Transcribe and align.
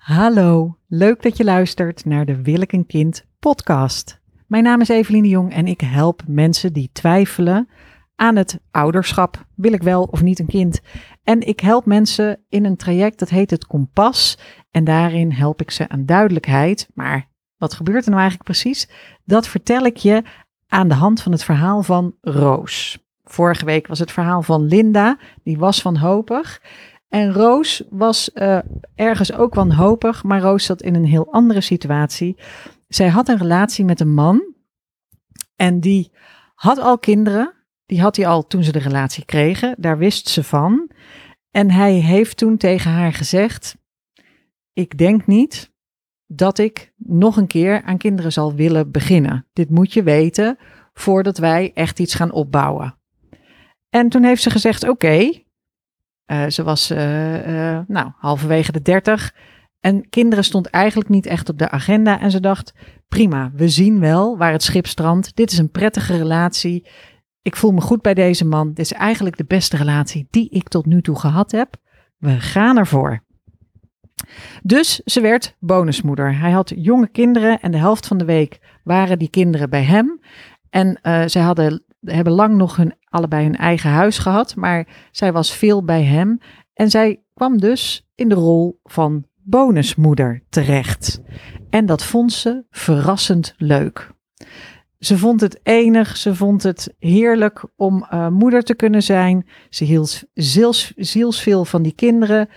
Hallo, 0.00 0.76
leuk 0.88 1.22
dat 1.22 1.36
je 1.36 1.44
luistert 1.44 2.04
naar 2.04 2.24
de 2.24 2.42
Wil 2.42 2.60
ik 2.60 2.72
een 2.72 2.86
kind 2.86 3.24
podcast. 3.38 4.20
Mijn 4.46 4.62
naam 4.62 4.80
is 4.80 4.88
Eveline 4.88 5.28
Jong 5.28 5.52
en 5.52 5.66
ik 5.66 5.80
help 5.80 6.22
mensen 6.26 6.72
die 6.72 6.90
twijfelen 6.92 7.68
aan 8.16 8.36
het 8.36 8.60
ouderschap. 8.70 9.46
Wil 9.54 9.72
ik 9.72 9.82
wel 9.82 10.02
of 10.02 10.22
niet 10.22 10.38
een 10.38 10.46
kind? 10.46 10.80
En 11.24 11.40
ik 11.46 11.60
help 11.60 11.86
mensen 11.86 12.44
in 12.48 12.64
een 12.64 12.76
traject 12.76 13.18
dat 13.18 13.28
heet 13.28 13.50
het 13.50 13.66
Kompas. 13.66 14.38
En 14.70 14.84
daarin 14.84 15.32
help 15.32 15.60
ik 15.60 15.70
ze 15.70 15.88
aan 15.88 16.06
duidelijkheid. 16.06 16.88
Maar 16.94 17.28
wat 17.56 17.74
gebeurt 17.74 18.04
er 18.04 18.10
nou 18.10 18.20
eigenlijk 18.20 18.50
precies? 18.50 18.88
Dat 19.24 19.48
vertel 19.48 19.84
ik 19.84 19.96
je 19.96 20.22
aan 20.68 20.88
de 20.88 20.94
hand 20.94 21.22
van 21.22 21.32
het 21.32 21.44
verhaal 21.44 21.82
van 21.82 22.14
Roos. 22.20 22.98
Vorige 23.24 23.64
week 23.64 23.86
was 23.86 23.98
het 23.98 24.12
verhaal 24.12 24.42
van 24.42 24.64
Linda, 24.64 25.18
die 25.42 25.58
was 25.58 25.82
wanhopig. 25.82 26.60
En 27.10 27.32
Roos 27.32 27.82
was 27.88 28.30
uh, 28.34 28.58
ergens 28.94 29.32
ook 29.32 29.54
wanhopig, 29.54 30.24
maar 30.24 30.40
Roos 30.40 30.64
zat 30.64 30.82
in 30.82 30.94
een 30.94 31.04
heel 31.04 31.32
andere 31.32 31.60
situatie. 31.60 32.36
Zij 32.88 33.08
had 33.08 33.28
een 33.28 33.38
relatie 33.38 33.84
met 33.84 34.00
een 34.00 34.14
man 34.14 34.54
en 35.56 35.80
die 35.80 36.12
had 36.54 36.78
al 36.78 36.98
kinderen. 36.98 37.54
Die 37.86 38.00
had 38.00 38.16
hij 38.16 38.26
al 38.26 38.46
toen 38.46 38.64
ze 38.64 38.72
de 38.72 38.78
relatie 38.78 39.24
kregen, 39.24 39.74
daar 39.78 39.98
wist 39.98 40.28
ze 40.28 40.44
van. 40.44 40.90
En 41.50 41.70
hij 41.70 41.92
heeft 41.92 42.36
toen 42.36 42.56
tegen 42.56 42.90
haar 42.90 43.12
gezegd: 43.12 43.76
Ik 44.72 44.98
denk 44.98 45.26
niet 45.26 45.72
dat 46.26 46.58
ik 46.58 46.92
nog 46.96 47.36
een 47.36 47.46
keer 47.46 47.82
aan 47.82 47.98
kinderen 47.98 48.32
zal 48.32 48.54
willen 48.54 48.90
beginnen. 48.90 49.46
Dit 49.52 49.70
moet 49.70 49.92
je 49.92 50.02
weten 50.02 50.58
voordat 50.92 51.38
wij 51.38 51.70
echt 51.74 52.00
iets 52.00 52.14
gaan 52.14 52.32
opbouwen. 52.32 52.98
En 53.88 54.08
toen 54.08 54.22
heeft 54.22 54.42
ze 54.42 54.50
gezegd: 54.50 54.88
Oké, 54.88 55.42
uh, 56.30 56.48
ze 56.48 56.62
was 56.62 56.90
uh, 56.90 57.70
uh, 57.72 57.78
nou, 57.86 58.10
halverwege 58.16 58.72
de 58.72 58.82
dertig. 58.82 59.34
En 59.80 60.08
kinderen 60.08 60.44
stond 60.44 60.66
eigenlijk 60.66 61.08
niet 61.08 61.26
echt 61.26 61.48
op 61.48 61.58
de 61.58 61.70
agenda. 61.70 62.20
En 62.20 62.30
ze 62.30 62.40
dacht, 62.40 62.72
prima, 63.08 63.50
we 63.54 63.68
zien 63.68 64.00
wel 64.00 64.36
waar 64.38 64.52
het 64.52 64.62
schip 64.62 64.86
strandt. 64.86 65.36
Dit 65.36 65.52
is 65.52 65.58
een 65.58 65.70
prettige 65.70 66.16
relatie. 66.16 66.88
Ik 67.42 67.56
voel 67.56 67.70
me 67.70 67.80
goed 67.80 68.02
bij 68.02 68.14
deze 68.14 68.44
man. 68.44 68.68
Dit 68.68 68.78
is 68.78 68.92
eigenlijk 68.92 69.36
de 69.36 69.44
beste 69.44 69.76
relatie 69.76 70.26
die 70.30 70.48
ik 70.50 70.68
tot 70.68 70.86
nu 70.86 71.02
toe 71.02 71.18
gehad 71.18 71.50
heb. 71.50 71.76
We 72.18 72.40
gaan 72.40 72.78
ervoor. 72.78 73.22
Dus 74.62 75.00
ze 75.04 75.20
werd 75.20 75.56
bonusmoeder. 75.58 76.38
Hij 76.38 76.50
had 76.50 76.72
jonge 76.76 77.08
kinderen 77.08 77.60
en 77.60 77.70
de 77.70 77.78
helft 77.78 78.06
van 78.06 78.18
de 78.18 78.24
week 78.24 78.78
waren 78.84 79.18
die 79.18 79.30
kinderen 79.30 79.70
bij 79.70 79.84
hem. 79.84 80.20
En 80.70 80.98
uh, 81.02 81.22
zij 81.26 81.42
hadden 81.42 81.84
hebben 82.00 82.32
lang 82.32 82.56
nog 82.56 82.76
hun, 82.76 82.94
allebei 83.10 83.44
hun 83.44 83.56
eigen 83.56 83.90
huis 83.90 84.18
gehad, 84.18 84.56
maar 84.56 85.08
zij 85.10 85.32
was 85.32 85.52
veel 85.52 85.84
bij 85.84 86.04
hem 86.04 86.38
en 86.74 86.90
zij 86.90 87.22
kwam 87.34 87.58
dus 87.58 88.08
in 88.14 88.28
de 88.28 88.34
rol 88.34 88.80
van 88.82 89.24
bonusmoeder 89.36 90.42
terecht. 90.48 91.20
En 91.70 91.86
dat 91.86 92.04
vond 92.04 92.32
ze 92.32 92.64
verrassend 92.70 93.54
leuk. 93.56 94.10
Ze 94.98 95.18
vond 95.18 95.40
het 95.40 95.60
enig, 95.62 96.16
ze 96.16 96.34
vond 96.34 96.62
het 96.62 96.94
heerlijk 96.98 97.64
om 97.76 98.06
uh, 98.12 98.28
moeder 98.28 98.62
te 98.62 98.74
kunnen 98.74 99.02
zijn. 99.02 99.46
Ze 99.70 99.84
hield 99.84 100.22
ziels, 100.34 100.92
zielsveel 100.96 101.64
van 101.64 101.82
die 101.82 101.94
kinderen. 101.94 102.48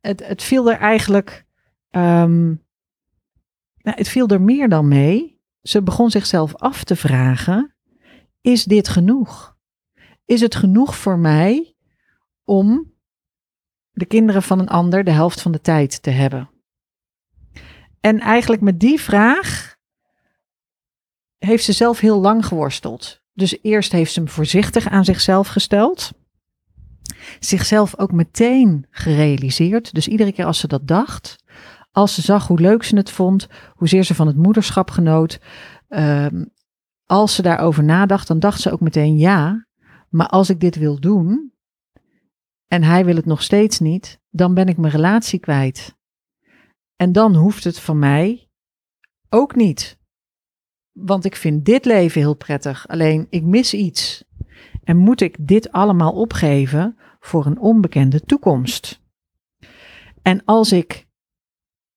Het, 0.00 0.26
het 0.26 0.42
viel 0.42 0.70
er 0.70 0.78
eigenlijk, 0.78 1.46
um, 1.90 2.64
nou, 3.82 3.96
het 3.96 4.08
viel 4.08 4.28
er 4.28 4.40
meer 4.40 4.68
dan 4.68 4.88
mee. 4.88 5.40
Ze 5.62 5.82
begon 5.82 6.10
zichzelf 6.10 6.54
af 6.54 6.84
te 6.84 6.96
vragen: 6.96 7.74
is 8.40 8.64
dit 8.64 8.88
genoeg? 8.88 9.58
Is 10.30 10.40
het 10.40 10.54
genoeg 10.54 10.96
voor 10.96 11.18
mij 11.18 11.74
om 12.44 12.92
de 13.90 14.04
kinderen 14.04 14.42
van 14.42 14.58
een 14.58 14.68
ander 14.68 15.04
de 15.04 15.10
helft 15.10 15.40
van 15.40 15.52
de 15.52 15.60
tijd 15.60 16.02
te 16.02 16.10
hebben? 16.10 16.50
En 18.00 18.20
eigenlijk 18.20 18.62
met 18.62 18.80
die 18.80 19.00
vraag 19.00 19.76
heeft 21.38 21.64
ze 21.64 21.72
zelf 21.72 22.00
heel 22.00 22.20
lang 22.20 22.46
geworsteld. 22.46 23.22
Dus 23.32 23.58
eerst 23.62 23.92
heeft 23.92 24.12
ze 24.12 24.20
hem 24.20 24.28
voorzichtig 24.28 24.88
aan 24.88 25.04
zichzelf 25.04 25.48
gesteld. 25.48 26.10
Zichzelf 27.40 27.98
ook 27.98 28.12
meteen 28.12 28.86
gerealiseerd. 28.90 29.94
Dus 29.94 30.08
iedere 30.08 30.32
keer 30.32 30.44
als 30.44 30.58
ze 30.58 30.68
dat 30.68 30.86
dacht, 30.86 31.44
als 31.90 32.14
ze 32.14 32.20
zag 32.20 32.46
hoe 32.46 32.60
leuk 32.60 32.82
ze 32.82 32.96
het 32.96 33.10
vond, 33.10 33.48
hoezeer 33.74 34.04
ze 34.04 34.14
van 34.14 34.26
het 34.26 34.36
moederschap 34.36 34.90
genoot, 34.90 35.40
ehm, 35.88 36.44
als 37.06 37.34
ze 37.34 37.42
daarover 37.42 37.84
nadacht, 37.84 38.26
dan 38.26 38.38
dacht 38.38 38.60
ze 38.60 38.72
ook 38.72 38.80
meteen 38.80 39.16
ja, 39.16 39.68
maar 40.10 40.28
als 40.28 40.50
ik 40.50 40.60
dit 40.60 40.76
wil 40.76 41.00
doen 41.00 41.52
en 42.66 42.82
hij 42.82 43.04
wil 43.04 43.16
het 43.16 43.26
nog 43.26 43.42
steeds 43.42 43.78
niet, 43.78 44.20
dan 44.30 44.54
ben 44.54 44.66
ik 44.66 44.76
mijn 44.76 44.92
relatie 44.92 45.38
kwijt. 45.38 45.98
En 46.96 47.12
dan 47.12 47.34
hoeft 47.34 47.64
het 47.64 47.80
van 47.80 47.98
mij 47.98 48.48
ook 49.28 49.54
niet. 49.54 49.98
Want 50.92 51.24
ik 51.24 51.36
vind 51.36 51.64
dit 51.64 51.84
leven 51.84 52.20
heel 52.20 52.34
prettig, 52.34 52.88
alleen 52.88 53.26
ik 53.30 53.44
mis 53.44 53.74
iets. 53.74 54.24
En 54.84 54.96
moet 54.96 55.20
ik 55.20 55.36
dit 55.40 55.72
allemaal 55.72 56.12
opgeven 56.12 56.96
voor 57.20 57.46
een 57.46 57.58
onbekende 57.58 58.20
toekomst? 58.20 59.00
En 60.22 60.44
als 60.44 60.72
ik 60.72 61.08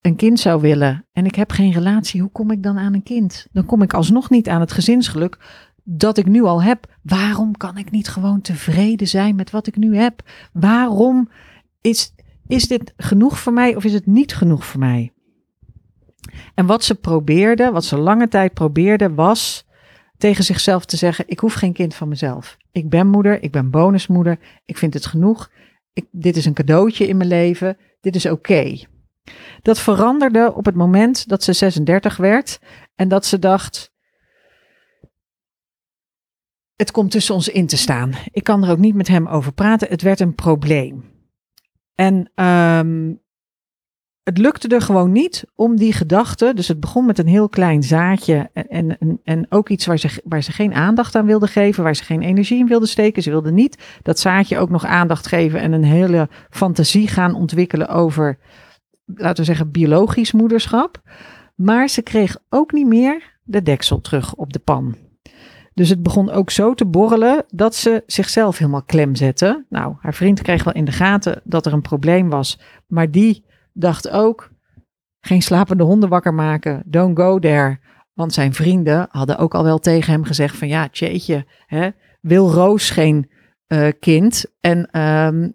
een 0.00 0.16
kind 0.16 0.40
zou 0.40 0.60
willen 0.60 1.06
en 1.12 1.26
ik 1.26 1.34
heb 1.34 1.50
geen 1.50 1.72
relatie, 1.72 2.20
hoe 2.20 2.30
kom 2.30 2.50
ik 2.50 2.62
dan 2.62 2.78
aan 2.78 2.94
een 2.94 3.02
kind? 3.02 3.46
Dan 3.52 3.66
kom 3.66 3.82
ik 3.82 3.94
alsnog 3.94 4.30
niet 4.30 4.48
aan 4.48 4.60
het 4.60 4.72
gezinsgeluk 4.72 5.38
dat 5.84 6.18
ik 6.18 6.26
nu 6.26 6.42
al 6.42 6.62
heb. 6.62 6.86
Waarom 7.02 7.56
kan 7.56 7.76
ik 7.78 7.90
niet 7.90 8.08
gewoon 8.08 8.40
tevreden 8.40 9.08
zijn 9.08 9.36
met 9.36 9.50
wat 9.50 9.66
ik 9.66 9.76
nu 9.76 9.96
heb? 9.96 10.22
Waarom 10.52 11.28
is, 11.80 12.14
is 12.46 12.68
dit 12.68 12.92
genoeg 12.96 13.38
voor 13.38 13.52
mij 13.52 13.76
of 13.76 13.84
is 13.84 13.92
het 13.92 14.06
niet 14.06 14.34
genoeg 14.34 14.66
voor 14.66 14.80
mij? 14.80 15.12
En 16.54 16.66
wat 16.66 16.84
ze 16.84 16.94
probeerde, 16.94 17.70
wat 17.70 17.84
ze 17.84 17.98
lange 17.98 18.28
tijd 18.28 18.54
probeerde, 18.54 19.14
was 19.14 19.66
tegen 20.18 20.44
zichzelf 20.44 20.84
te 20.84 20.96
zeggen: 20.96 21.24
Ik 21.28 21.38
hoef 21.38 21.54
geen 21.54 21.72
kind 21.72 21.94
van 21.94 22.08
mezelf. 22.08 22.56
Ik 22.72 22.88
ben 22.88 23.06
moeder, 23.06 23.42
ik 23.42 23.52
ben 23.52 23.70
bonusmoeder, 23.70 24.38
ik 24.64 24.78
vind 24.78 24.94
het 24.94 25.06
genoeg. 25.06 25.50
Ik, 25.92 26.06
dit 26.10 26.36
is 26.36 26.44
een 26.44 26.54
cadeautje 26.54 27.06
in 27.06 27.16
mijn 27.16 27.28
leven, 27.28 27.76
dit 28.00 28.14
is 28.14 28.26
oké. 28.26 28.78
Dat 29.62 29.80
veranderde 29.80 30.52
op 30.54 30.64
het 30.64 30.74
moment 30.74 31.28
dat 31.28 31.42
ze 31.42 31.52
36 31.52 32.16
werd 32.16 32.60
en 32.94 33.08
dat 33.08 33.26
ze 33.26 33.38
dacht: 33.38 33.92
het 36.76 36.90
komt 36.90 37.10
tussen 37.10 37.34
ons 37.34 37.48
in 37.48 37.66
te 37.66 37.76
staan. 37.76 38.12
Ik 38.30 38.44
kan 38.44 38.64
er 38.64 38.70
ook 38.70 38.78
niet 38.78 38.94
met 38.94 39.08
hem 39.08 39.26
over 39.26 39.52
praten. 39.52 39.88
Het 39.88 40.02
werd 40.02 40.20
een 40.20 40.34
probleem. 40.34 41.04
En 41.94 42.44
um, 42.44 43.22
het 44.22 44.38
lukte 44.38 44.68
er 44.68 44.80
gewoon 44.80 45.12
niet 45.12 45.44
om 45.54 45.76
die 45.76 45.92
gedachte. 45.92 46.52
Dus 46.54 46.68
het 46.68 46.80
begon 46.80 47.06
met 47.06 47.18
een 47.18 47.26
heel 47.26 47.48
klein 47.48 47.82
zaadje. 47.82 48.50
En, 48.52 48.98
en, 48.98 49.20
en 49.24 49.46
ook 49.48 49.68
iets 49.68 49.86
waar 49.86 49.98
ze, 49.98 50.20
waar 50.24 50.42
ze 50.42 50.52
geen 50.52 50.74
aandacht 50.74 51.14
aan 51.14 51.26
wilde 51.26 51.46
geven. 51.46 51.82
Waar 51.84 51.96
ze 51.96 52.04
geen 52.04 52.22
energie 52.22 52.58
in 52.58 52.66
wilde 52.66 52.86
steken. 52.86 53.22
Ze 53.22 53.30
wilde 53.30 53.52
niet 53.52 53.98
dat 54.02 54.18
zaadje 54.18 54.58
ook 54.58 54.70
nog 54.70 54.84
aandacht 54.84 55.26
geven. 55.26 55.60
En 55.60 55.72
een 55.72 55.84
hele 55.84 56.28
fantasie 56.50 57.08
gaan 57.08 57.34
ontwikkelen 57.34 57.88
over 57.88 58.38
laten 59.06 59.36
we 59.36 59.44
zeggen, 59.44 59.70
biologisch 59.70 60.32
moederschap. 60.32 61.02
Maar 61.54 61.88
ze 61.88 62.02
kreeg 62.02 62.36
ook 62.48 62.72
niet 62.72 62.86
meer 62.86 63.38
de 63.42 63.62
deksel 63.62 64.00
terug 64.00 64.34
op 64.34 64.52
de 64.52 64.58
pan. 64.58 64.96
Dus 65.74 65.88
het 65.88 66.02
begon 66.02 66.30
ook 66.30 66.50
zo 66.50 66.74
te 66.74 66.86
borrelen 66.86 67.44
dat 67.48 67.74
ze 67.74 68.02
zichzelf 68.06 68.58
helemaal 68.58 68.82
klem 68.82 69.14
zette. 69.14 69.64
Nou, 69.68 69.94
haar 70.00 70.14
vriend 70.14 70.42
kreeg 70.42 70.64
wel 70.64 70.74
in 70.74 70.84
de 70.84 70.92
gaten 70.92 71.40
dat 71.44 71.66
er 71.66 71.72
een 71.72 71.82
probleem 71.82 72.28
was. 72.28 72.58
Maar 72.86 73.10
die 73.10 73.44
dacht 73.72 74.10
ook: 74.10 74.50
geen 75.20 75.42
slapende 75.42 75.84
honden 75.84 76.08
wakker 76.08 76.34
maken, 76.34 76.82
don't 76.86 77.18
go 77.18 77.38
there. 77.38 77.78
Want 78.12 78.32
zijn 78.32 78.54
vrienden 78.54 79.06
hadden 79.10 79.38
ook 79.38 79.54
al 79.54 79.64
wel 79.64 79.78
tegen 79.78 80.12
hem 80.12 80.24
gezegd: 80.24 80.56
van 80.56 80.68
ja, 80.68 80.88
tjeetje, 80.88 81.46
hè, 81.66 81.88
wil 82.20 82.50
Roos 82.50 82.90
geen 82.90 83.30
uh, 83.68 83.88
kind. 84.00 84.44
En 84.60 85.00
um, 85.00 85.52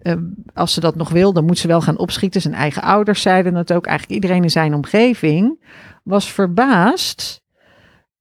als 0.54 0.74
ze 0.74 0.80
dat 0.80 0.96
nog 0.96 1.10
wil, 1.10 1.34
dan 1.34 1.46
moet 1.46 1.58
ze 1.58 1.68
wel 1.68 1.82
gaan 1.82 1.98
opschieten. 1.98 2.42
Zijn 2.42 2.54
eigen 2.54 2.82
ouders 2.82 3.22
zeiden 3.22 3.56
het 3.56 3.74
ook. 3.74 3.86
Eigenlijk 3.86 4.22
iedereen 4.22 4.44
in 4.44 4.50
zijn 4.50 4.74
omgeving 4.74 5.64
was 6.04 6.32
verbaasd 6.32 7.44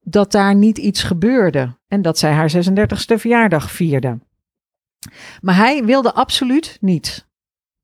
dat 0.01 0.33
daar 0.33 0.55
niet 0.55 0.79
iets 0.79 1.03
gebeurde. 1.03 1.78
En 1.89 2.03
dat 2.03 2.19
zij 2.19 2.33
haar 2.33 2.53
36e 2.55 3.15
verjaardag 3.15 3.71
vierde. 3.71 4.19
Maar 5.41 5.57
hij 5.57 5.85
wilde 5.85 6.15
absoluut 6.15 6.79
niet. 6.81 7.27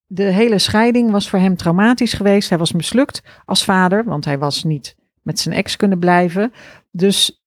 De 0.06 0.22
hele 0.22 0.58
scheiding 0.58 1.10
was 1.10 1.28
voor 1.28 1.38
hem 1.38 1.56
traumatisch 1.56 2.12
geweest. 2.12 2.48
Hij 2.48 2.58
was 2.58 2.72
mislukt 2.72 3.22
als 3.44 3.64
vader, 3.64 4.04
want 4.04 4.24
hij 4.24 4.38
was 4.38 4.64
niet 4.64 4.96
met 5.24 5.40
zijn 5.40 5.54
ex 5.54 5.76
kunnen 5.76 5.98
blijven. 5.98 6.52
Dus 6.90 7.44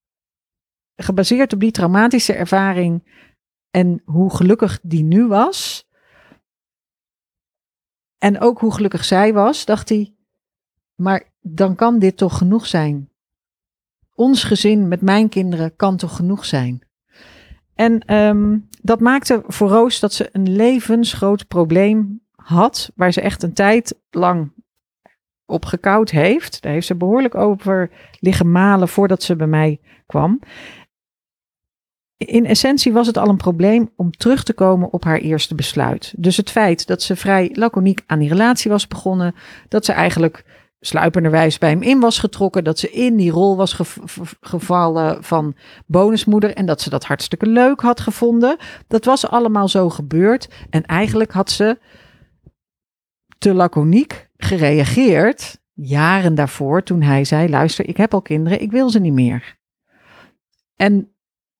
gebaseerd 0.95 1.54
op 1.54 1.59
die 1.59 1.71
traumatische 1.71 2.33
ervaring 2.33 3.25
en 3.69 4.01
hoe 4.06 4.36
gelukkig 4.36 4.80
die 4.81 5.03
nu 5.03 5.27
was. 5.27 5.88
En 8.18 8.39
ook 8.39 8.60
hoe 8.60 8.74
gelukkig 8.74 9.06
zij 9.06 9.33
was, 9.33 9.65
dacht 9.65 9.89
hij. 9.89 10.15
Maar 10.95 11.31
dan 11.42 11.75
kan 11.75 12.00
dit 12.00 12.18
toch 12.18 12.38
genoeg 12.38 12.65
zijn. 12.65 13.12
Ons 14.17 14.43
gezin 14.43 14.87
met 14.87 15.01
mijn 15.01 15.29
kinderen 15.29 15.75
kan 15.75 15.97
toch 15.97 16.15
genoeg 16.15 16.45
zijn. 16.45 16.81
En 17.75 18.13
um, 18.15 18.67
dat 18.81 18.99
maakte 18.99 19.43
voor 19.47 19.69
Roos 19.69 19.99
dat 19.99 20.13
ze 20.13 20.29
een 20.31 20.55
levensgroot 20.55 21.47
probleem 21.47 22.21
had, 22.35 22.91
waar 22.95 23.11
ze 23.11 23.21
echt 23.21 23.43
een 23.43 23.53
tijd 23.53 23.99
lang 24.09 24.51
op 25.45 25.65
gekoud 25.65 26.09
heeft. 26.09 26.61
Daar 26.61 26.71
heeft 26.71 26.87
ze 26.87 26.95
behoorlijk 26.95 27.35
over 27.35 27.89
liggen 28.19 28.51
malen 28.51 28.87
voordat 28.87 29.23
ze 29.23 29.35
bij 29.35 29.47
mij 29.47 29.79
kwam. 30.05 30.39
In 32.17 32.45
essentie 32.45 32.93
was 32.93 33.07
het 33.07 33.17
al 33.17 33.29
een 33.29 33.37
probleem 33.37 33.89
om 33.95 34.11
terug 34.11 34.43
te 34.43 34.53
komen 34.53 34.93
op 34.93 35.03
haar 35.03 35.19
eerste 35.19 35.55
besluit. 35.55 36.13
Dus 36.17 36.37
het 36.37 36.49
feit 36.49 36.87
dat 36.87 37.01
ze 37.01 37.15
vrij 37.15 37.49
laconiek 37.53 38.03
aan 38.05 38.19
die 38.19 38.29
relatie 38.29 38.71
was 38.71 38.87
begonnen, 38.87 39.35
dat 39.67 39.85
ze 39.85 39.91
eigenlijk 39.91 40.66
sluipenderwijs 40.79 41.57
bij 41.57 41.69
hem 41.69 41.81
in 41.81 42.00
was 42.00 42.19
getrokken, 42.19 42.63
dat 42.63 42.79
ze 42.79 42.91
in 42.91 43.15
die 43.15 43.31
rol 43.31 43.56
was 43.56 43.79
gevallen 44.41 45.24
van 45.24 45.56
bonusmoeder 45.85 46.53
en 46.53 46.65
dat 46.65 46.81
ze 46.81 46.89
dat 46.89 47.06
hartstikke 47.06 47.45
leuk 47.45 47.81
had 47.81 48.00
gevonden. 48.00 48.57
Dat 48.88 49.06
was 49.06 49.27
allemaal 49.27 49.68
zo 49.68 49.89
gebeurd 49.89 50.50
en 50.69 50.85
eigenlijk 50.85 51.31
had 51.31 51.51
ze 51.51 51.79
te 53.38 53.53
laconiek 53.53 54.29
gereageerd 54.38 55.59
jaren 55.74 56.35
daarvoor 56.35 56.83
toen 56.83 57.01
hij 57.01 57.24
zei: 57.24 57.50
luister, 57.50 57.88
ik 57.88 57.97
heb 57.97 58.13
al 58.13 58.21
kinderen, 58.21 58.62
ik 58.62 58.71
wil 58.71 58.89
ze 58.89 59.00
niet 59.00 59.13
meer. 59.13 59.57
En 60.75 61.12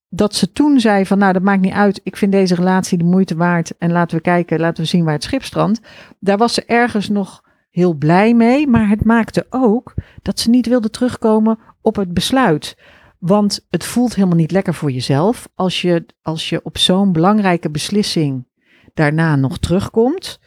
dat 0.10 0.36
ze 0.36 0.52
toen 0.52 0.80
zei 0.80 1.06
van 1.06 1.18
nou 1.18 1.34
dat 1.34 1.42
maakt 1.42 1.62
niet 1.62 1.74
uit, 1.74 2.00
ik 2.04 2.18
vind 2.18 2.32
deze 2.32 2.56
relatie 2.56 2.98
de 2.98 3.04
moeite 3.04 3.36
waard 3.36 3.78
en 3.78 3.92
laten 3.92 4.18
we 4.18 4.24
kijken, 4.24 4.60
laten 4.60 4.84
we 4.84 4.90
zien 4.90 5.04
waar 5.04 5.14
het 5.14 5.24
schip 5.24 5.44
strandt. 5.44 5.82
Daar 6.20 6.38
was 6.38 6.54
ze 6.54 6.66
ergens 6.66 7.10
nog 7.10 7.44
heel 7.78 7.94
blij 7.94 8.34
mee, 8.34 8.68
maar 8.68 8.90
het 8.90 9.06
maakte 9.06 9.46
ook 9.50 9.94
dat 10.22 10.40
ze 10.40 10.50
niet 10.50 10.68
wilde 10.68 10.90
terugkomen 10.90 11.60
op 11.82 11.96
het 11.96 12.14
besluit. 12.14 12.78
Want 13.20 13.66
het 13.70 13.84
voelt 13.84 14.16
helemaal 14.16 14.38
niet 14.38 14.52
lekker 14.52 14.74
voor 14.74 14.92
jezelf 14.92 15.48
als 15.56 15.82
je, 15.82 16.06
als 16.22 16.50
je 16.50 16.64
op 16.64 16.78
zo'n 16.78 17.12
belangrijke 17.12 17.70
beslissing 17.70 18.48
daarna 18.94 19.36
nog 19.36 19.58
terugkomt. 19.58 20.40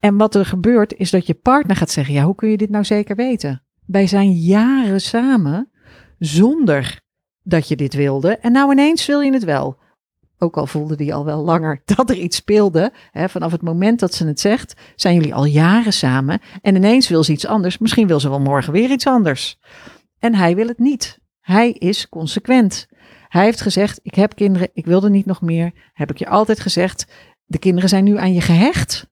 En 0.00 0.16
wat 0.16 0.34
er 0.34 0.46
gebeurt 0.46 0.94
is 0.94 1.10
dat 1.10 1.26
je 1.26 1.34
partner 1.34 1.76
gaat 1.76 1.90
zeggen: 1.90 2.14
Ja, 2.14 2.24
hoe 2.24 2.34
kun 2.34 2.50
je 2.50 2.56
dit 2.56 2.70
nou 2.70 2.84
zeker 2.84 3.16
weten? 3.16 3.62
Wij 3.84 4.06
zijn 4.06 4.32
jaren 4.32 5.00
samen 5.00 5.70
zonder 6.18 7.00
dat 7.42 7.68
je 7.68 7.76
dit 7.76 7.94
wilde. 7.94 8.36
En 8.36 8.52
nou 8.52 8.72
ineens 8.72 9.06
wil 9.06 9.20
je 9.20 9.32
het 9.32 9.44
wel. 9.44 9.78
Ook 10.38 10.56
al 10.56 10.66
voelde 10.66 10.96
die 10.96 11.14
al 11.14 11.24
wel 11.24 11.44
langer 11.44 11.82
dat 11.96 12.10
er 12.10 12.16
iets 12.16 12.36
speelde. 12.36 12.92
Hè, 13.10 13.28
vanaf 13.28 13.52
het 13.52 13.62
moment 13.62 14.00
dat 14.00 14.14
ze 14.14 14.26
het 14.26 14.40
zegt, 14.40 14.74
zijn 14.96 15.14
jullie 15.14 15.34
al 15.34 15.44
jaren 15.44 15.92
samen. 15.92 16.40
En 16.62 16.76
ineens 16.76 17.08
wil 17.08 17.24
ze 17.24 17.32
iets 17.32 17.46
anders. 17.46 17.78
Misschien 17.78 18.06
wil 18.06 18.20
ze 18.20 18.28
wel 18.28 18.40
morgen 18.40 18.72
weer 18.72 18.90
iets 18.90 19.06
anders. 19.06 19.58
En 20.18 20.34
hij 20.34 20.54
wil 20.54 20.66
het 20.66 20.78
niet. 20.78 21.18
Hij 21.40 21.70
is 21.70 22.08
consequent. 22.08 22.86
Hij 23.28 23.44
heeft 23.44 23.60
gezegd: 23.60 24.00
Ik 24.02 24.14
heb 24.14 24.34
kinderen, 24.34 24.68
ik 24.72 24.86
wil 24.86 25.04
er 25.04 25.10
niet 25.10 25.26
nog 25.26 25.40
meer. 25.40 25.72
Heb 25.92 26.10
ik 26.10 26.18
je 26.18 26.28
altijd 26.28 26.60
gezegd: 26.60 27.06
De 27.44 27.58
kinderen 27.58 27.88
zijn 27.88 28.04
nu 28.04 28.18
aan 28.18 28.32
je 28.32 28.40
gehecht. 28.40 29.06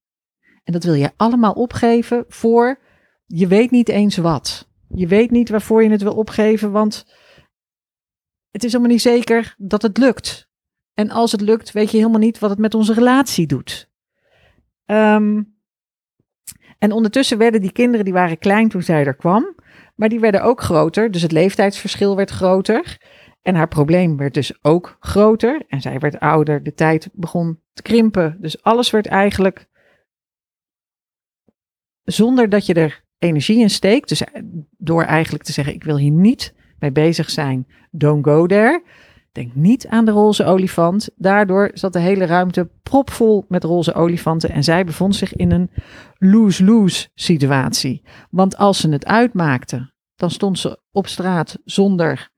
En 0.64 0.72
dat 0.72 0.84
wil 0.84 0.94
je 0.94 1.12
allemaal 1.16 1.52
opgeven 1.52 2.24
voor 2.28 2.78
je 3.26 3.46
weet 3.46 3.70
niet 3.70 3.88
eens 3.88 4.16
wat. 4.16 4.68
Je 4.88 5.06
weet 5.06 5.30
niet 5.30 5.48
waarvoor 5.48 5.82
je 5.82 5.90
het 5.90 6.02
wil 6.02 6.14
opgeven, 6.14 6.72
want 6.72 7.06
het 8.50 8.64
is 8.64 8.72
helemaal 8.72 8.92
niet 8.92 9.02
zeker 9.02 9.54
dat 9.58 9.82
het 9.82 9.98
lukt. 9.98 10.48
En 10.94 11.10
als 11.10 11.32
het 11.32 11.40
lukt, 11.40 11.72
weet 11.72 11.90
je 11.90 11.96
helemaal 11.96 12.20
niet 12.20 12.38
wat 12.38 12.50
het 12.50 12.58
met 12.58 12.74
onze 12.74 12.94
relatie 12.94 13.46
doet. 13.46 13.90
Ehm, 14.84 15.42
en 16.78 16.92
ondertussen 16.92 17.38
werden 17.38 17.60
die 17.60 17.72
kinderen, 17.72 18.04
die 18.04 18.14
waren 18.14 18.38
klein 18.38 18.68
toen 18.68 18.82
zij 18.82 19.06
er 19.06 19.16
kwam, 19.16 19.54
maar 19.94 20.08
die 20.08 20.20
werden 20.20 20.42
ook 20.42 20.60
groter. 20.60 21.10
Dus 21.10 21.22
het 21.22 21.32
leeftijdsverschil 21.32 22.16
werd 22.16 22.30
groter. 22.30 22.98
En 23.42 23.54
haar 23.54 23.68
probleem 23.68 24.16
werd 24.16 24.34
dus 24.34 24.64
ook 24.64 24.96
groter. 25.00 25.62
En 25.68 25.80
zij 25.80 25.98
werd 25.98 26.18
ouder, 26.18 26.62
de 26.62 26.74
tijd 26.74 27.08
begon 27.12 27.60
te 27.72 27.82
krimpen. 27.82 28.36
Dus 28.40 28.62
alles 28.62 28.90
werd 28.90 29.06
eigenlijk 29.06 29.66
zonder 32.02 32.48
dat 32.48 32.66
je 32.66 32.74
er 32.74 33.04
energie 33.18 33.60
in 33.60 33.70
steekt. 33.70 34.08
Dus 34.08 34.22
door 34.70 35.02
eigenlijk 35.02 35.44
te 35.44 35.52
zeggen: 35.52 35.74
Ik 35.74 35.84
wil 35.84 35.98
hier 35.98 36.10
niet 36.10 36.54
mee 36.78 36.92
bezig 36.92 37.30
zijn, 37.30 37.66
don't 37.90 38.24
go 38.24 38.46
there. 38.46 38.82
Denk 39.34 39.54
niet 39.54 39.86
aan 39.86 40.04
de 40.04 40.10
roze 40.10 40.44
olifant. 40.44 41.10
Daardoor 41.16 41.70
zat 41.72 41.92
de 41.92 41.98
hele 41.98 42.24
ruimte 42.24 42.70
propvol 42.82 43.44
met 43.48 43.64
roze 43.64 43.94
olifanten 43.94 44.50
en 44.50 44.64
zij 44.64 44.84
bevond 44.84 45.16
zich 45.16 45.34
in 45.34 45.50
een 45.50 45.70
lose-lose 46.18 47.08
situatie. 47.14 48.02
Want 48.30 48.56
als 48.56 48.80
ze 48.80 48.88
het 48.88 49.06
uitmaakte, 49.06 49.92
dan 50.14 50.30
stond 50.30 50.58
ze 50.58 50.80
op 50.92 51.06
straat 51.06 51.58
zonder 51.64 52.30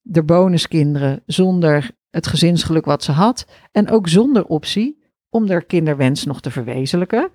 de 0.00 0.24
bonuskinderen, 0.24 1.22
zonder 1.24 1.90
het 2.10 2.26
gezinsgeluk 2.26 2.84
wat 2.84 3.04
ze 3.04 3.12
had 3.12 3.46
en 3.72 3.90
ook 3.90 4.08
zonder 4.08 4.44
optie 4.44 5.04
om 5.28 5.48
haar 5.48 5.64
kinderwens 5.64 6.24
nog 6.24 6.40
te 6.40 6.50
verwezenlijken. 6.50 7.30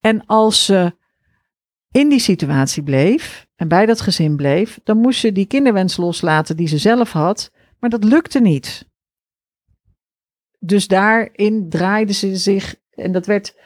En 0.00 0.26
als 0.26 0.64
ze 0.64 0.96
in 1.90 2.08
die 2.08 2.20
situatie 2.20 2.82
bleef 2.82 3.46
en 3.56 3.68
bij 3.68 3.86
dat 3.86 4.00
gezin 4.00 4.36
bleef, 4.36 4.80
dan 4.84 4.96
moest 4.98 5.20
ze 5.20 5.32
die 5.32 5.46
kinderwens 5.46 5.96
loslaten 5.96 6.56
die 6.56 6.68
ze 6.68 6.78
zelf 6.78 7.12
had, 7.12 7.50
maar 7.78 7.90
dat 7.90 8.04
lukte 8.04 8.40
niet. 8.40 8.88
Dus 10.58 10.88
daarin 10.88 11.68
draaide 11.68 12.12
ze 12.12 12.36
zich 12.36 12.74
en 12.90 13.12
dat 13.12 13.26
werd 13.26 13.56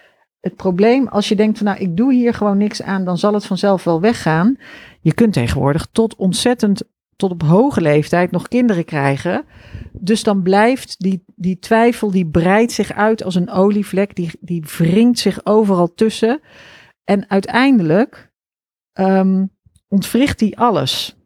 het 0.40 0.56
probleem. 0.56 1.08
Als 1.08 1.28
je 1.28 1.36
denkt 1.36 1.58
van 1.58 1.66
nou, 1.66 1.78
ik 1.78 1.96
doe 1.96 2.12
hier 2.12 2.34
gewoon 2.34 2.58
niks 2.58 2.82
aan, 2.82 3.04
dan 3.04 3.18
zal 3.18 3.34
het 3.34 3.46
vanzelf 3.46 3.84
wel 3.84 4.00
weggaan. 4.00 4.56
Je 5.00 5.14
kunt 5.14 5.32
tegenwoordig 5.32 5.86
tot 5.92 6.16
ontzettend, 6.16 6.82
tot 7.16 7.30
op 7.30 7.42
hoge 7.42 7.80
leeftijd 7.80 8.30
nog 8.30 8.48
kinderen 8.48 8.84
krijgen. 8.84 9.44
Dus 9.92 10.22
dan 10.22 10.42
blijft 10.42 10.94
die, 10.98 11.24
die 11.36 11.58
twijfel, 11.58 12.10
die 12.10 12.26
breidt 12.26 12.72
zich 12.72 12.92
uit 12.92 13.24
als 13.24 13.34
een 13.34 13.50
olievlek, 13.50 14.14
die, 14.14 14.30
die 14.40 14.64
wringt 14.78 15.18
zich 15.18 15.46
overal 15.46 15.94
tussen. 15.94 16.40
En 17.04 17.30
uiteindelijk 17.30 18.32
um, 18.92 19.50
ontwricht 19.88 20.40
hij 20.40 20.52
alles. 20.54 21.17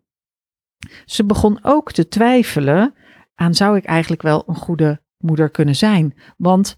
Ze 1.05 1.25
begon 1.25 1.59
ook 1.63 1.93
te 1.93 2.09
twijfelen 2.09 2.95
aan 3.35 3.55
zou 3.55 3.77
ik 3.77 3.85
eigenlijk 3.85 4.23
wel 4.23 4.43
een 4.47 4.55
goede 4.55 5.03
moeder 5.19 5.51
kunnen 5.51 5.77
zijn? 5.77 6.15
Want 6.37 6.77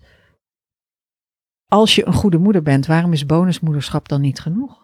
als 1.66 1.94
je 1.94 2.06
een 2.06 2.12
goede 2.12 2.38
moeder 2.38 2.62
bent, 2.62 2.86
waarom 2.86 3.12
is 3.12 3.26
bonusmoederschap 3.26 4.08
dan 4.08 4.20
niet 4.20 4.40
genoeg? 4.40 4.82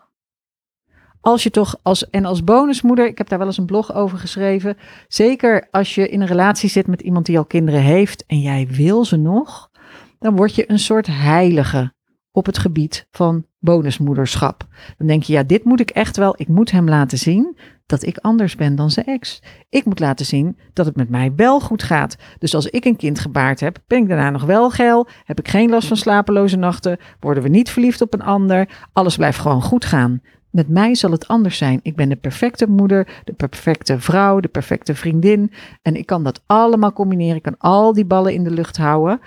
Als 1.21 1.43
je 1.43 1.51
toch 1.51 1.79
als 1.83 2.11
en 2.11 2.25
als 2.25 2.45
bonusmoeder, 2.45 3.07
ik 3.07 3.19
heb 3.19 3.29
daar 3.29 3.39
wel 3.39 3.47
eens 3.47 3.59
een 3.59 3.67
blog 3.67 3.95
over 3.95 4.19
geschreven, 4.19 4.77
zeker 5.09 5.69
als 5.71 5.95
je 5.95 6.09
in 6.09 6.21
een 6.21 6.27
relatie 6.27 6.69
zit 6.69 6.87
met 6.87 7.01
iemand 7.01 7.27
die 7.27 7.39
al 7.39 7.45
kinderen 7.45 7.81
heeft 7.81 8.27
en 8.27 8.41
jij 8.41 8.67
wil 8.69 9.05
ze 9.05 9.17
nog, 9.17 9.71
dan 10.19 10.37
word 10.37 10.55
je 10.55 10.71
een 10.71 10.79
soort 10.79 11.07
heilige 11.07 11.93
op 12.41 12.47
het 12.47 12.59
gebied 12.59 13.07
van 13.11 13.45
bonusmoederschap. 13.59 14.67
Dan 14.99 15.07
denk 15.07 15.23
je, 15.23 15.33
ja, 15.33 15.43
dit 15.43 15.65
moet 15.65 15.81
ik 15.81 15.91
echt 15.91 16.17
wel, 16.17 16.35
ik 16.37 16.49
moet 16.49 16.71
hem 16.71 16.89
laten 16.89 17.19
zien 17.19 17.57
dat 17.87 18.03
ik 18.07 18.19
anders 18.19 18.57
ben 18.57 18.77
dan 18.77 18.91
zijn 18.91 19.07
ex. 19.07 19.43
Ik 19.69 19.85
moet 19.85 20.01
laten 20.01 20.27
zien 20.27 20.59
dat 20.73 20.87
het 20.87 20.97
met 20.97 21.09
mij 21.09 21.33
wel 21.37 21.61
goed 21.61 21.83
gaat. 21.83 22.17
Dus 22.39 22.55
als 22.55 22.67
ik 22.67 22.85
een 22.85 22.97
kind 22.97 23.19
gebaard 23.19 23.61
heb, 23.61 23.79
ben 23.87 24.03
ik 24.03 24.09
daarna 24.09 24.31
nog 24.31 24.45
wel 24.45 24.71
geil, 24.71 25.09
heb 25.25 25.39
ik 25.39 25.49
geen 25.49 25.71
last 25.71 25.89
van 25.89 25.97
slapeloze 25.97 26.57
nachten, 26.57 26.99
worden 27.19 27.43
we 27.43 27.49
niet 27.49 27.71
verliefd 27.71 28.01
op 28.01 28.15
een 28.15 28.23
ander, 28.23 28.69
alles 28.93 29.17
blijft 29.17 29.39
gewoon 29.39 29.63
goed 29.63 29.85
gaan. 29.85 30.21
Met 30.51 30.69
mij 30.69 30.95
zal 30.95 31.11
het 31.11 31.29
anders 31.29 31.59
zijn. 31.59 31.81
Ik 31.83 31.97
ben 31.97 32.09
de 32.09 32.17
perfecte 32.17 32.67
moeder, 32.67 33.23
de 33.25 33.33
perfecte 33.33 34.01
vrouw, 34.01 34.41
de 34.41 34.49
perfecte 34.49 34.95
vriendin. 34.95 35.53
En 35.83 35.97
ik 35.97 36.07
kan 36.07 36.25
dat 36.25 36.43
allemaal 36.47 36.93
combineren. 36.93 37.37
Ik 37.37 37.43
kan 37.43 37.59
al 37.59 37.93
die 37.93 38.05
ballen 38.05 38.33
in 38.33 38.45
de 38.45 38.51
lucht 38.51 38.77
houden. 38.77 39.21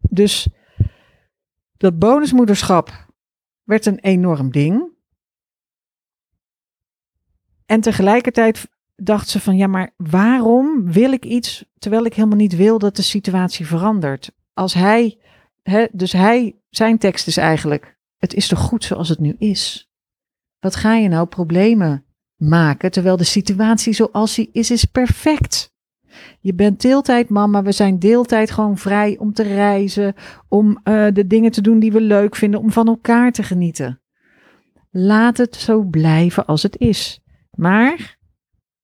Dus 0.00 0.48
dat 1.76 1.98
bonusmoederschap 1.98 3.06
werd 3.62 3.86
een 3.86 3.98
enorm 3.98 4.50
ding. 4.50 4.94
En 7.66 7.80
tegelijkertijd 7.80 8.68
dacht 8.96 9.28
ze 9.28 9.40
van 9.40 9.56
ja, 9.56 9.66
maar 9.66 9.94
waarom 9.96 10.92
wil 10.92 11.12
ik 11.12 11.24
iets 11.24 11.64
terwijl 11.78 12.04
ik 12.04 12.14
helemaal 12.14 12.36
niet 12.36 12.56
wil 12.56 12.78
dat 12.78 12.96
de 12.96 13.02
situatie 13.02 13.66
verandert? 13.66 14.32
Als 14.52 14.74
hij, 14.74 15.18
hè, 15.62 15.86
dus 15.92 16.12
hij, 16.12 16.56
zijn 16.70 16.98
tekst 16.98 17.26
is 17.26 17.36
eigenlijk, 17.36 17.98
het 18.16 18.34
is 18.34 18.48
toch 18.48 18.58
goed 18.58 18.84
zoals 18.84 19.08
het 19.08 19.18
nu 19.18 19.34
is? 19.38 19.90
Wat 20.58 20.76
ga 20.76 20.94
je 20.94 21.08
nou 21.08 21.26
problemen 21.26 22.04
maken 22.36 22.90
terwijl 22.90 23.16
de 23.16 23.24
situatie 23.24 23.92
zoals 23.92 24.34
die 24.34 24.48
is, 24.52 24.70
is 24.70 24.84
perfect? 24.84 25.74
Je 26.40 26.54
bent 26.54 26.80
deeltijd 26.80 27.28
mama, 27.28 27.62
we 27.62 27.72
zijn 27.72 27.98
deeltijd 27.98 28.50
gewoon 28.50 28.78
vrij 28.78 29.18
om 29.18 29.32
te 29.32 29.42
reizen, 29.42 30.14
om 30.48 30.68
uh, 30.68 31.06
de 31.12 31.26
dingen 31.26 31.50
te 31.50 31.60
doen 31.60 31.78
die 31.78 31.92
we 31.92 32.00
leuk 32.00 32.36
vinden, 32.36 32.60
om 32.60 32.70
van 32.70 32.86
elkaar 32.86 33.32
te 33.32 33.42
genieten. 33.42 34.00
Laat 34.90 35.36
het 35.36 35.56
zo 35.56 35.82
blijven 35.82 36.46
als 36.46 36.62
het 36.62 36.78
is. 36.78 37.20
Maar 37.50 38.18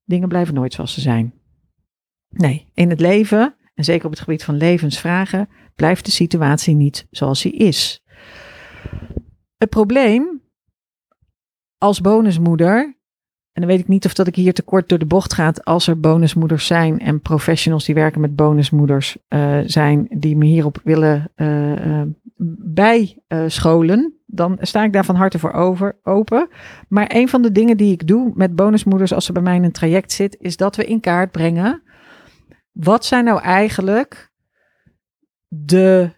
dingen 0.04 0.28
blijven 0.28 0.54
nooit 0.54 0.72
zoals 0.72 0.94
ze 0.94 1.00
zijn. 1.00 1.34
Nee, 2.28 2.70
in 2.74 2.90
het 2.90 3.00
leven, 3.00 3.56
en 3.74 3.84
zeker 3.84 4.04
op 4.04 4.10
het 4.10 4.20
gebied 4.20 4.44
van 4.44 4.56
levensvragen, 4.56 5.48
blijft 5.74 6.04
de 6.04 6.10
situatie 6.10 6.74
niet 6.74 7.06
zoals 7.10 7.42
die 7.42 7.52
is. 7.52 8.02
Het 9.56 9.70
probleem 9.70 10.42
als 11.78 12.00
bonusmoeder 12.00 13.00
en 13.52 13.61
dan 13.61 13.71
weet 13.71 13.80
ik 13.80 13.88
niet 13.88 14.04
of 14.04 14.14
dat 14.14 14.26
ik 14.26 14.35
hier 14.35 14.54
te 14.54 14.62
kort 14.62 14.88
door 14.88 14.99
de 14.99 15.06
bocht 15.06 15.32
gaat 15.32 15.64
als 15.64 15.87
er 15.87 16.00
bonusmoeders 16.00 16.66
zijn 16.66 16.99
en 16.99 17.21
professionals 17.21 17.85
die 17.85 17.94
werken 17.94 18.21
met 18.21 18.37
bonusmoeders 18.37 19.16
uh, 19.28 19.59
zijn 19.66 20.06
die 20.11 20.37
me 20.37 20.44
hierop 20.44 20.80
willen 20.85 21.32
uh, 21.37 22.02
bijscholen, 22.75 24.14
dan 24.26 24.59
sta 24.61 24.85
ik 24.85 24.92
daar 24.92 25.04
van 25.04 25.14
harte 25.14 25.38
voor 25.38 25.52
over, 25.52 25.99
open. 26.02 26.49
Maar 26.88 27.11
een 27.14 27.28
van 27.28 27.42
de 27.42 27.52
dingen 27.52 27.76
die 27.76 27.92
ik 27.92 28.06
doe 28.06 28.32
met 28.35 28.56
bonusmoeders 28.56 29.12
als 29.12 29.25
ze 29.25 29.32
bij 29.32 29.42
mij 29.42 29.56
in 29.56 29.64
een 29.64 29.73
traject 29.73 30.12
zit, 30.12 30.37
is 30.40 30.56
dat 30.56 30.76
we 30.76 30.85
in 30.85 31.00
kaart 31.00 31.30
brengen. 31.30 31.82
Wat 32.73 33.04
zijn 33.04 33.25
nou 33.25 33.40
eigenlijk 33.40 34.32
de. 35.49 36.11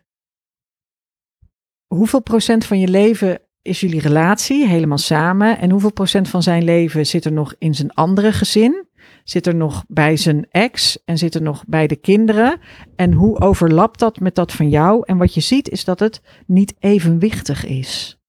Hoeveel 1.86 2.22
procent 2.22 2.64
van 2.64 2.78
je 2.78 2.88
leven 2.88 3.43
is 3.64 3.80
jullie 3.80 4.00
relatie 4.00 4.66
helemaal 4.66 4.98
samen? 4.98 5.58
En 5.58 5.70
hoeveel 5.70 5.92
procent 5.92 6.28
van 6.28 6.42
zijn 6.42 6.64
leven 6.64 7.06
zit 7.06 7.24
er 7.24 7.32
nog 7.32 7.54
in 7.58 7.74
zijn 7.74 7.90
andere 7.90 8.32
gezin? 8.32 8.86
Zit 9.24 9.46
er 9.46 9.54
nog 9.54 9.84
bij 9.88 10.16
zijn 10.16 10.46
ex 10.50 11.04
en 11.04 11.18
zit 11.18 11.34
er 11.34 11.42
nog 11.42 11.64
bij 11.66 11.86
de 11.86 11.96
kinderen? 11.96 12.60
En 12.96 13.12
hoe 13.12 13.40
overlapt 13.40 13.98
dat 13.98 14.20
met 14.20 14.34
dat 14.34 14.52
van 14.52 14.68
jou? 14.68 15.02
En 15.06 15.16
wat 15.16 15.34
je 15.34 15.40
ziet 15.40 15.68
is 15.68 15.84
dat 15.84 16.00
het 16.00 16.20
niet 16.46 16.74
evenwichtig 16.78 17.66
is. 17.66 18.20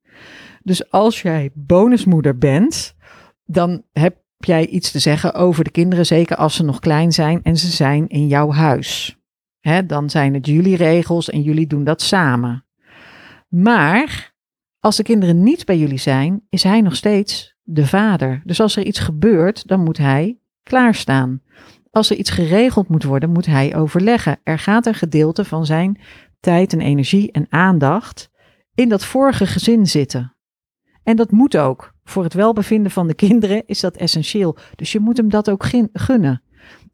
Dus 0.63 0.91
als 0.91 1.21
jij 1.21 1.51
bonusmoeder 1.53 2.37
bent, 2.37 2.95
dan 3.45 3.83
heb 3.91 4.17
jij 4.37 4.67
iets 4.67 4.91
te 4.91 4.99
zeggen 4.99 5.33
over 5.33 5.63
de 5.63 5.71
kinderen, 5.71 6.05
zeker 6.05 6.35
als 6.35 6.55
ze 6.55 6.63
nog 6.63 6.79
klein 6.79 7.11
zijn 7.11 7.39
en 7.43 7.57
ze 7.57 7.67
zijn 7.67 8.07
in 8.07 8.27
jouw 8.27 8.51
huis. 8.51 9.17
dan 9.87 10.09
zijn 10.09 10.33
het 10.33 10.45
jullie 10.45 10.75
regels 10.75 11.29
en 11.29 11.41
jullie 11.41 11.67
doen 11.67 11.83
dat 11.83 12.01
samen. 12.01 12.65
Maar 13.47 14.34
als 14.85 14.95
de 14.95 15.03
kinderen 15.03 15.43
niet 15.43 15.65
bij 15.65 15.77
jullie 15.77 15.97
zijn, 15.97 16.41
is 16.49 16.63
hij 16.63 16.81
nog 16.81 16.95
steeds 16.95 17.55
de 17.63 17.87
vader. 17.87 18.41
Dus 18.43 18.59
als 18.59 18.75
er 18.75 18.85
iets 18.85 18.99
gebeurt, 18.99 19.67
dan 19.67 19.83
moet 19.83 19.97
hij 19.97 20.39
klaarstaan. 20.63 21.41
Als 21.91 22.09
er 22.09 22.17
iets 22.17 22.29
geregeld 22.29 22.87
moet 22.87 23.03
worden, 23.03 23.29
moet 23.29 23.45
hij 23.45 23.75
overleggen. 23.75 24.39
Er 24.43 24.59
gaat 24.59 24.85
een 24.85 24.93
gedeelte 24.93 25.45
van 25.45 25.65
zijn 25.65 26.01
tijd 26.39 26.73
en 26.73 26.81
energie 26.81 27.31
en 27.31 27.45
aandacht 27.49 28.29
in 28.75 28.89
dat 28.89 29.05
vorige 29.05 29.45
gezin 29.45 29.87
zitten. 29.87 30.35
En 31.03 31.15
dat 31.15 31.31
moet 31.31 31.57
ook. 31.57 31.93
Voor 32.03 32.23
het 32.23 32.33
welbevinden 32.33 32.91
van 32.91 33.07
de 33.07 33.15
kinderen 33.15 33.63
is 33.65 33.79
dat 33.79 33.95
essentieel. 33.95 34.57
Dus 34.75 34.91
je 34.91 34.99
moet 34.99 35.17
hem 35.17 35.29
dat 35.29 35.49
ook 35.49 35.65
gunnen. 35.93 36.41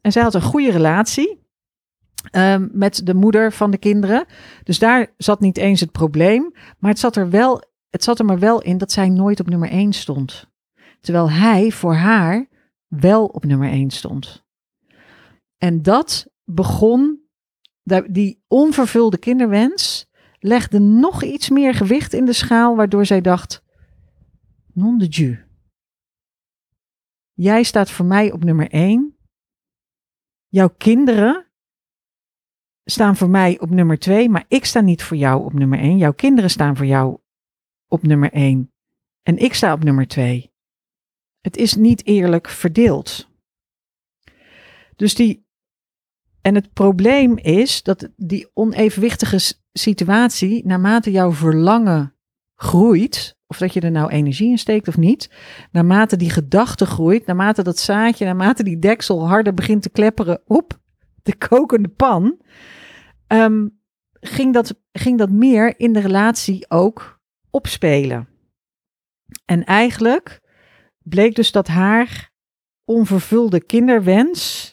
En 0.00 0.12
zij 0.12 0.22
had 0.22 0.34
een 0.34 0.42
goede 0.42 0.70
relatie 0.70 1.40
um, 2.30 2.68
met 2.72 3.06
de 3.06 3.14
moeder 3.14 3.52
van 3.52 3.70
de 3.70 3.78
kinderen. 3.78 4.24
Dus 4.62 4.78
daar 4.78 5.14
zat 5.16 5.40
niet 5.40 5.58
eens 5.58 5.80
het 5.80 5.92
probleem. 5.92 6.52
Maar 6.78 6.90
het 6.90 6.98
zat 6.98 7.16
er 7.16 7.30
wel, 7.30 7.70
het 7.92 8.04
zat 8.04 8.18
er 8.18 8.24
maar 8.24 8.38
wel 8.38 8.62
in 8.62 8.78
dat 8.78 8.92
zij 8.92 9.08
nooit 9.08 9.40
op 9.40 9.48
nummer 9.48 9.68
1 9.68 9.92
stond. 9.92 10.50
Terwijl 11.00 11.30
hij 11.30 11.70
voor 11.70 11.94
haar 11.94 12.48
wel 12.86 13.26
op 13.26 13.44
nummer 13.44 13.68
1 13.68 13.90
stond. 13.90 14.44
En 15.58 15.82
dat 15.82 16.30
begon, 16.44 17.20
die 18.06 18.42
onvervulde 18.48 19.18
kinderwens 19.18 20.06
legde 20.38 20.78
nog 20.78 21.22
iets 21.22 21.50
meer 21.50 21.74
gewicht 21.74 22.12
in 22.12 22.24
de 22.24 22.32
schaal, 22.32 22.76
waardoor 22.76 23.06
zij 23.06 23.20
dacht, 23.20 23.62
non 24.72 24.98
de. 24.98 25.44
Jij 27.32 27.62
staat 27.62 27.90
voor 27.90 28.06
mij 28.06 28.32
op 28.32 28.44
nummer 28.44 28.70
1. 28.70 29.16
Jouw 30.48 30.68
kinderen 30.68 31.46
staan 32.84 33.16
voor 33.16 33.30
mij 33.30 33.60
op 33.60 33.70
nummer 33.70 33.98
2, 33.98 34.28
maar 34.28 34.44
ik 34.48 34.64
sta 34.64 34.80
niet 34.80 35.02
voor 35.02 35.16
jou 35.16 35.44
op 35.44 35.52
nummer 35.52 35.78
1. 35.78 35.96
Jouw 35.96 36.12
kinderen 36.12 36.50
staan 36.50 36.76
voor 36.76 36.86
jou 36.86 37.21
op 37.92 38.02
nummer 38.02 38.32
1 38.32 38.72
en 39.22 39.38
ik 39.38 39.54
sta 39.54 39.72
op 39.72 39.84
nummer 39.84 40.06
2. 40.06 40.52
Het 41.40 41.56
is 41.56 41.74
niet 41.74 42.06
eerlijk 42.06 42.48
verdeeld. 42.48 43.30
Dus 44.96 45.14
die. 45.14 45.46
En 46.40 46.54
het 46.54 46.72
probleem 46.72 47.38
is 47.38 47.82
dat 47.82 48.08
die 48.16 48.50
onevenwichtige 48.54 49.54
situatie, 49.72 50.66
naarmate 50.66 51.10
jouw 51.10 51.32
verlangen 51.32 52.14
groeit, 52.54 53.36
of 53.46 53.58
dat 53.58 53.72
je 53.72 53.80
er 53.80 53.90
nou 53.90 54.10
energie 54.10 54.50
in 54.50 54.58
steekt 54.58 54.88
of 54.88 54.96
niet, 54.96 55.30
naarmate 55.70 56.16
die 56.16 56.30
gedachte 56.30 56.86
groeit, 56.86 57.26
naarmate 57.26 57.62
dat 57.62 57.78
zaadje, 57.78 58.24
naarmate 58.24 58.62
die 58.62 58.78
deksel 58.78 59.28
harder 59.28 59.54
begint 59.54 59.82
te 59.82 59.90
klepperen 59.90 60.42
op 60.46 60.80
de 61.22 61.36
kokende 61.36 61.88
pan, 61.88 62.40
ehm, 63.26 63.68
ging, 64.12 64.52
dat, 64.52 64.80
ging 64.92 65.18
dat 65.18 65.30
meer 65.30 65.80
in 65.80 65.92
de 65.92 66.00
relatie 66.00 66.70
ook 66.70 67.20
opspelen. 67.52 68.28
En 69.44 69.64
eigenlijk 69.64 70.40
bleek 71.02 71.34
dus 71.34 71.52
dat 71.52 71.68
haar 71.68 72.30
onvervulde 72.84 73.64
kinderwens 73.64 74.70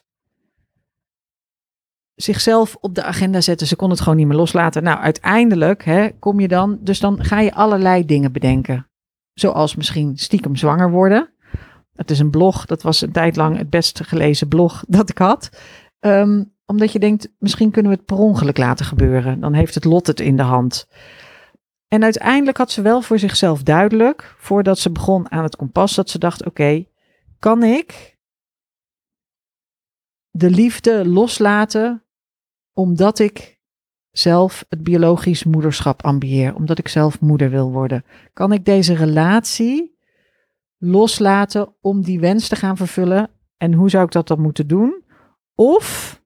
zichzelf 2.15 2.75
op 2.79 2.95
de 2.95 3.03
agenda 3.03 3.41
zette. 3.41 3.65
Ze 3.65 3.75
kon 3.75 3.89
het 3.89 4.00
gewoon 4.00 4.17
niet 4.17 4.27
meer 4.27 4.38
loslaten. 4.38 4.83
Nou, 4.83 5.00
uiteindelijk 5.00 5.86
hè, 5.86 6.09
kom 6.19 6.39
je 6.39 6.48
dan, 6.48 6.79
dus 6.81 7.00
dan 7.00 7.24
ga 7.24 7.39
je 7.39 7.53
allerlei 7.53 8.05
dingen 8.05 8.31
bedenken. 8.31 8.88
Zoals 9.33 9.75
misschien 9.75 10.17
stiekem 10.17 10.55
zwanger 10.55 10.91
worden. 10.91 11.33
Het 11.95 12.12
is 12.12 12.19
een 12.19 12.29
blog, 12.29 12.65
dat 12.65 12.81
was 12.81 13.01
een 13.01 13.12
tijd 13.12 13.36
lang 13.36 13.57
het 13.57 13.69
best 13.69 14.01
gelezen 14.03 14.48
blog 14.48 14.83
dat 14.88 15.09
ik 15.09 15.17
had. 15.17 15.50
Ehm, 16.00 16.43
omdat 16.65 16.91
je 16.91 17.00
denkt, 17.00 17.29
misschien 17.38 17.71
kunnen 17.71 17.91
we 17.91 17.98
het 17.98 18.05
per 18.05 18.17
ongeluk 18.17 18.57
laten 18.57 18.86
gebeuren. 18.86 19.39
Dan 19.39 19.53
heeft 19.53 19.75
het 19.75 19.86
lot 19.86 20.07
het 20.07 20.19
in 20.19 20.36
de 20.36 20.43
hand. 20.43 20.88
En 21.89 22.03
uiteindelijk 22.03 22.58
had 22.58 22.72
ze 22.72 22.81
wel 22.81 23.01
voor 23.01 23.19
zichzelf 23.19 23.63
duidelijk, 23.63 24.36
voordat 24.38 24.79
ze 24.79 24.91
begon 24.91 25.31
aan 25.31 25.43
het 25.43 25.55
kompas, 25.55 25.96
dat 25.96 26.10
ze 26.10 26.19
dacht: 26.19 26.46
oké, 26.46 26.86
kan 27.39 27.63
ik 27.63 28.17
de 30.29 30.50
liefde 30.50 31.08
loslaten 31.08 32.03
omdat 32.74 33.19
ik 33.19 33.60
zelf 34.12 34.65
het 34.69 34.84
biologisch 34.84 35.43
moederschap 35.43 36.03
ambieer, 36.03 36.55
omdat 36.55 36.77
ik 36.77 36.88
zelf 36.88 37.19
moeder 37.19 37.50
wil 37.50 37.72
worden? 37.72 38.05
Kan 38.34 38.51
ik 38.51 38.65
deze 38.65 38.93
relatie 38.93 39.98
loslaten 40.77 41.75
om 41.81 42.01
die 42.01 42.19
wens 42.19 42.48
te 42.48 42.55
gaan 42.55 42.77
vervullen? 42.77 43.29
En 43.58 43.74
hoe 43.74 43.89
zou 43.89 44.05
ik 44.05 44.12
dat 44.12 44.27
dan 44.27 44.41
moeten 44.41 44.67
doen? 44.67 45.03
Of 45.55 46.17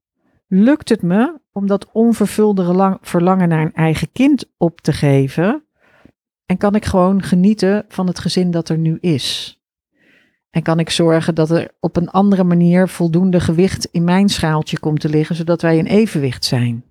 lukt 0.48 0.89
het 0.89 1.01
me 1.01 1.41
om 1.53 1.67
dat 1.67 1.91
onvervulde 1.91 2.98
verlangen 3.01 3.50
naar 3.50 3.62
een 3.62 3.74
eigen 3.74 4.12
kind 4.12 4.45
op 4.57 4.81
te 4.81 4.93
geven? 4.93 5.63
En 6.45 6.57
kan 6.57 6.75
ik 6.75 6.86
gewoon 6.86 7.22
genieten 7.22 7.86
van 7.88 8.07
het 8.07 8.19
gezin 8.19 8.51
dat 8.51 8.69
er 8.69 8.77
nu 8.77 8.98
is? 9.00 9.57
En 10.50 10.62
kan 10.62 10.79
ik 10.79 10.89
zorgen 10.89 11.36
dat 11.36 11.50
er 11.50 11.72
op 11.79 11.95
een 11.95 12.10
andere 12.10 12.43
manier 12.43 12.88
voldoende 12.88 13.39
gewicht 13.39 13.86
in 13.86 14.03
mijn 14.03 14.29
schaaltje 14.29 14.79
komt 14.79 15.00
te 15.00 15.10
liggen, 15.10 15.36
zodat 15.36 15.62
wij 15.62 15.77
in 15.77 15.86
evenwicht 15.86 16.45
zijn? 16.45 16.83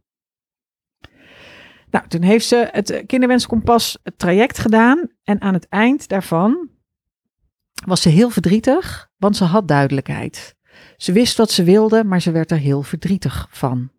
Nou, 1.91 2.09
toen 2.09 2.23
heeft 2.23 2.47
ze 2.47 2.69
het 2.71 3.03
kinderwenskompas 3.07 3.99
het 4.03 4.19
traject 4.19 4.59
gedaan. 4.59 5.09
En 5.23 5.41
aan 5.41 5.55
het 5.55 5.69
eind 5.69 6.09
daarvan 6.09 6.69
was 7.87 8.03
ze 8.03 8.09
heel 8.09 8.31
verdrietig, 8.31 9.11
want 9.17 9.37
ze 9.37 9.45
had 9.45 9.69
duidelijkheid. 9.69 10.57
Ze 10.97 11.13
wist 11.13 11.37
wat 11.37 11.51
ze 11.51 11.65
wilde, 11.65 12.05
maar 12.05 12.21
ze 12.21 12.31
werd 12.31 12.51
er 12.51 12.59
heel 12.59 12.83
verdrietig 12.83 13.47
van. 13.51 13.91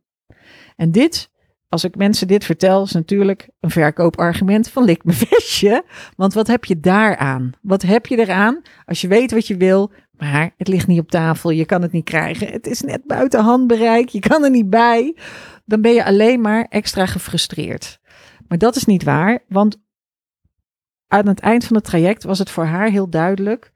En 0.75 0.91
dit, 0.91 1.31
als 1.69 1.83
ik 1.83 1.95
mensen 1.95 2.27
dit 2.27 2.45
vertel, 2.45 2.83
is 2.83 2.91
natuurlijk 2.91 3.49
een 3.59 3.69
verkoopargument 3.69 4.69
van 4.69 4.83
lik 4.83 5.03
me 5.03 5.11
vestje. 5.29 5.83
Want 6.15 6.33
wat 6.33 6.47
heb 6.47 6.65
je 6.65 6.79
daaraan? 6.79 7.51
Wat 7.61 7.81
heb 7.81 8.05
je 8.05 8.17
eraan 8.17 8.61
als 8.85 9.01
je 9.01 9.07
weet 9.07 9.31
wat 9.31 9.47
je 9.47 9.57
wil, 9.57 9.91
maar 10.11 10.53
het 10.57 10.67
ligt 10.67 10.87
niet 10.87 10.99
op 10.99 11.09
tafel, 11.09 11.49
je 11.49 11.65
kan 11.65 11.81
het 11.81 11.91
niet 11.91 12.05
krijgen. 12.05 12.47
Het 12.47 12.67
is 12.67 12.81
net 12.81 13.05
buiten 13.05 13.43
handbereik, 13.43 14.09
je 14.09 14.19
kan 14.19 14.43
er 14.43 14.49
niet 14.49 14.69
bij. 14.69 15.17
Dan 15.65 15.81
ben 15.81 15.93
je 15.93 16.05
alleen 16.05 16.41
maar 16.41 16.65
extra 16.69 17.05
gefrustreerd. 17.05 17.99
Maar 18.47 18.57
dat 18.57 18.75
is 18.75 18.85
niet 18.85 19.03
waar, 19.03 19.39
want 19.47 19.81
aan 21.07 21.27
het 21.27 21.39
eind 21.39 21.65
van 21.65 21.75
het 21.75 21.85
traject 21.85 22.23
was 22.23 22.39
het 22.39 22.49
voor 22.49 22.65
haar 22.65 22.89
heel 22.89 23.09
duidelijk 23.09 23.73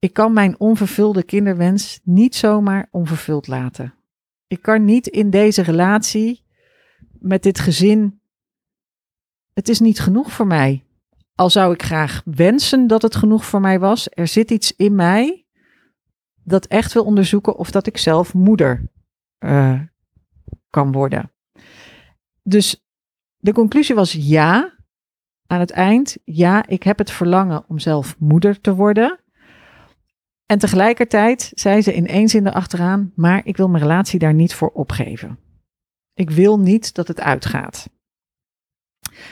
ik 0.00 0.12
kan 0.12 0.32
mijn 0.32 0.60
onvervulde 0.60 1.22
kinderwens 1.22 2.00
niet 2.02 2.36
zomaar 2.36 2.88
onvervuld 2.90 3.46
laten. 3.46 3.94
Ik 4.48 4.62
kan 4.62 4.84
niet 4.84 5.06
in 5.06 5.30
deze 5.30 5.62
relatie 5.62 6.44
met 7.18 7.42
dit 7.42 7.58
gezin. 7.58 8.20
Het 9.52 9.68
is 9.68 9.80
niet 9.80 10.00
genoeg 10.00 10.32
voor 10.32 10.46
mij. 10.46 10.84
Al 11.34 11.50
zou 11.50 11.72
ik 11.72 11.82
graag 11.82 12.22
wensen 12.24 12.86
dat 12.86 13.02
het 13.02 13.16
genoeg 13.16 13.44
voor 13.44 13.60
mij 13.60 13.78
was, 13.78 14.08
er 14.10 14.28
zit 14.28 14.50
iets 14.50 14.76
in 14.76 14.94
mij 14.94 15.46
dat 16.44 16.66
echt 16.66 16.92
wil 16.92 17.04
onderzoeken 17.04 17.56
of 17.56 17.70
dat 17.70 17.86
ik 17.86 17.98
zelf 17.98 18.34
moeder 18.34 18.90
uh, 19.38 19.80
kan 20.70 20.92
worden. 20.92 21.32
Dus 22.42 22.86
de 23.36 23.52
conclusie 23.52 23.94
was 23.94 24.12
ja. 24.12 24.76
Aan 25.46 25.60
het 25.60 25.70
eind, 25.70 26.16
ja, 26.24 26.66
ik 26.66 26.82
heb 26.82 26.98
het 26.98 27.10
verlangen 27.10 27.64
om 27.68 27.78
zelf 27.78 28.18
moeder 28.18 28.60
te 28.60 28.74
worden. 28.74 29.20
En 30.50 30.58
tegelijkertijd 30.58 31.52
zei 31.54 31.82
ze 31.82 31.94
in 31.94 32.06
één 32.06 32.28
zin 32.28 32.46
erachteraan, 32.46 33.12
maar 33.14 33.40
ik 33.44 33.56
wil 33.56 33.68
mijn 33.68 33.82
relatie 33.82 34.18
daar 34.18 34.34
niet 34.34 34.54
voor 34.54 34.70
opgeven. 34.70 35.38
Ik 36.14 36.30
wil 36.30 36.58
niet 36.58 36.94
dat 36.94 37.08
het 37.08 37.20
uitgaat. 37.20 37.90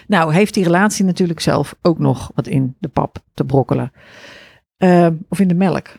Nou, 0.07 0.33
heeft 0.33 0.55
die 0.55 0.65
relatie 0.65 1.05
natuurlijk 1.05 1.41
zelf 1.41 1.77
ook 1.83 1.99
nog 1.99 2.31
wat 2.35 2.47
in 2.47 2.77
de 2.79 2.89
pap 2.89 3.19
te 3.35 3.45
brokkelen. 3.45 3.93
Uh, 4.79 5.09
of 5.29 5.41
in 5.41 5.49
de 5.49 5.55
melk. 5.55 5.99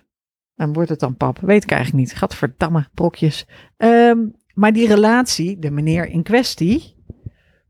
Dan 0.55 0.73
wordt 0.73 0.89
het 0.89 0.99
dan 0.99 1.15
pap. 1.15 1.39
Weet 1.39 1.63
ik 1.63 1.71
eigenlijk 1.71 2.03
niet. 2.03 2.17
Gadverdamme 2.17 2.87
brokjes. 2.93 3.45
Um, 3.77 4.35
maar 4.53 4.73
die 4.73 4.87
relatie, 4.87 5.59
de 5.59 5.71
meneer 5.71 6.09
in 6.09 6.23
kwestie, 6.23 6.95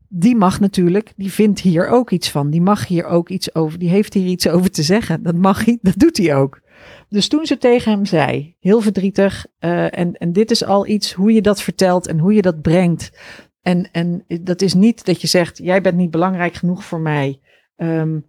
die 0.08 0.36
mag 0.36 0.60
natuurlijk, 0.60 1.12
die 1.16 1.32
vindt 1.32 1.60
hier 1.60 1.88
ook 1.88 2.10
iets 2.10 2.30
van. 2.30 2.50
Die 2.50 2.62
mag 2.62 2.86
hier 2.86 3.04
ook 3.04 3.28
iets 3.28 3.54
over, 3.54 3.78
die 3.78 3.88
heeft 3.88 4.14
hier 4.14 4.26
iets 4.26 4.48
over 4.48 4.70
te 4.70 4.82
zeggen. 4.82 5.22
Dat 5.22 5.34
mag 5.34 5.64
hij, 5.64 5.78
dat 5.82 5.96
doet 5.96 6.16
hij 6.16 6.36
ook. 6.36 6.60
Dus 7.08 7.28
toen 7.28 7.46
ze 7.46 7.58
tegen 7.58 7.92
hem 7.92 8.04
zei, 8.04 8.56
heel 8.60 8.80
verdrietig, 8.80 9.46
uh, 9.60 9.98
en, 9.98 10.12
en 10.12 10.32
dit 10.32 10.50
is 10.50 10.64
al 10.64 10.86
iets 10.86 11.12
hoe 11.12 11.32
je 11.32 11.42
dat 11.42 11.62
vertelt 11.62 12.06
en 12.06 12.18
hoe 12.18 12.32
je 12.32 12.42
dat 12.42 12.62
brengt. 12.62 13.18
En, 13.62 13.90
en 13.92 14.24
dat 14.42 14.62
is 14.62 14.74
niet 14.74 15.04
dat 15.04 15.20
je 15.20 15.26
zegt, 15.26 15.58
jij 15.58 15.80
bent 15.80 15.96
niet 15.96 16.10
belangrijk 16.10 16.54
genoeg 16.54 16.84
voor 16.84 17.00
mij, 17.00 17.40
um, 17.76 18.26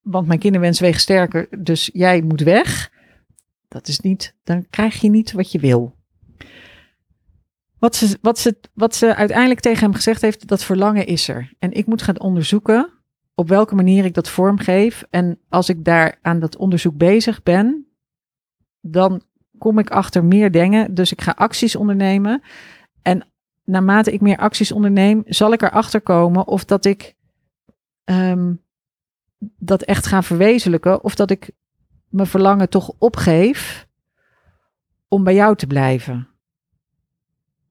want 0.00 0.26
mijn 0.26 0.38
kinderwens 0.38 0.80
weegt 0.80 1.00
sterker, 1.00 1.48
dus 1.62 1.90
jij 1.92 2.22
moet 2.22 2.40
weg. 2.40 2.90
Dat 3.68 3.88
is 3.88 4.00
niet, 4.00 4.36
dan 4.44 4.66
krijg 4.70 5.00
je 5.00 5.10
niet 5.10 5.32
wat 5.32 5.52
je 5.52 5.58
wil. 5.58 5.94
Wat 7.78 7.96
ze, 7.96 8.18
wat, 8.20 8.38
ze, 8.38 8.58
wat 8.74 8.94
ze 8.94 9.14
uiteindelijk 9.14 9.60
tegen 9.60 9.80
hem 9.80 9.94
gezegd 9.94 10.22
heeft, 10.22 10.46
dat 10.46 10.64
verlangen 10.64 11.06
is 11.06 11.28
er. 11.28 11.52
En 11.58 11.72
ik 11.72 11.86
moet 11.86 12.02
gaan 12.02 12.20
onderzoeken 12.20 13.01
op 13.34 13.48
welke 13.48 13.74
manier 13.74 14.04
ik 14.04 14.14
dat 14.14 14.28
vormgeef. 14.28 15.04
En 15.10 15.38
als 15.48 15.68
ik 15.68 15.84
daar 15.84 16.18
aan 16.22 16.40
dat 16.40 16.56
onderzoek 16.56 16.96
bezig 16.96 17.42
ben, 17.42 17.86
dan 18.80 19.22
kom 19.58 19.78
ik 19.78 19.90
achter 19.90 20.24
meer 20.24 20.50
dingen. 20.50 20.94
Dus 20.94 21.12
ik 21.12 21.20
ga 21.20 21.32
acties 21.36 21.76
ondernemen. 21.76 22.42
En 23.02 23.26
naarmate 23.64 24.12
ik 24.12 24.20
meer 24.20 24.36
acties 24.36 24.72
onderneem, 24.72 25.22
zal 25.26 25.52
ik 25.52 25.62
erachter 25.62 26.00
komen 26.00 26.46
of 26.46 26.64
dat 26.64 26.84
ik 26.84 27.14
um, 28.04 28.62
dat 29.58 29.82
echt 29.82 30.06
ga 30.06 30.22
verwezenlijken. 30.22 31.04
Of 31.04 31.14
dat 31.14 31.30
ik 31.30 31.50
mijn 32.08 32.28
verlangen 32.28 32.68
toch 32.68 32.92
opgeef 32.98 33.86
om 35.08 35.24
bij 35.24 35.34
jou 35.34 35.56
te 35.56 35.66
blijven. 35.66 36.28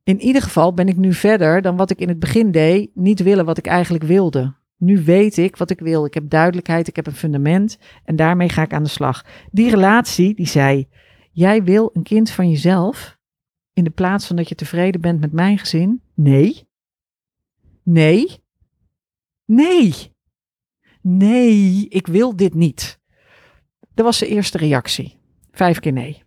In 0.03 0.20
ieder 0.20 0.41
geval 0.41 0.74
ben 0.74 0.88
ik 0.88 0.98
nu 0.98 1.13
verder 1.13 1.62
dan 1.62 1.75
wat 1.75 1.89
ik 1.89 2.00
in 2.00 2.08
het 2.08 2.20
begin 2.20 2.51
deed, 2.51 2.96
niet 2.96 3.20
willen 3.24 3.46
wat 3.46 3.58
ik 3.58 3.68
eigenlijk 3.68 4.03
wilde. 4.03 4.53
Nu 4.81 5.03
weet 5.03 5.38
ik 5.38 5.55
wat 5.55 5.69
ik 5.69 5.79
wil. 5.79 6.05
Ik 6.05 6.13
heb 6.13 6.29
duidelijkheid, 6.29 6.88
ik 6.88 6.95
heb 6.95 7.07
een 7.07 7.13
fundament 7.13 7.77
en 8.03 8.15
daarmee 8.15 8.50
ga 8.50 8.61
ik 8.61 8.73
aan 8.73 8.83
de 8.83 8.89
slag. 8.89 9.25
Die 9.51 9.69
relatie 9.69 10.35
die 10.35 10.47
zei: 10.47 10.88
Jij 11.31 11.63
wil 11.63 11.89
een 11.93 12.03
kind 12.03 12.29
van 12.31 12.50
jezelf 12.50 13.17
in 13.73 13.83
de 13.83 13.89
plaats 13.89 14.27
van 14.27 14.35
dat 14.35 14.50
je 14.50 14.55
tevreden 14.55 15.01
bent 15.01 15.19
met 15.19 15.31
mijn 15.31 15.57
gezin? 15.57 16.01
Nee. 16.13 16.67
Nee. 17.83 18.43
Nee. 19.45 19.93
Nee, 21.01 21.85
ik 21.89 22.07
wil 22.07 22.35
dit 22.35 22.53
niet. 22.53 23.00
Dat 23.93 24.05
was 24.05 24.19
de 24.19 24.27
eerste 24.27 24.57
reactie. 24.57 25.17
Vijf 25.51 25.79
keer 25.79 25.93
nee. 25.93 26.23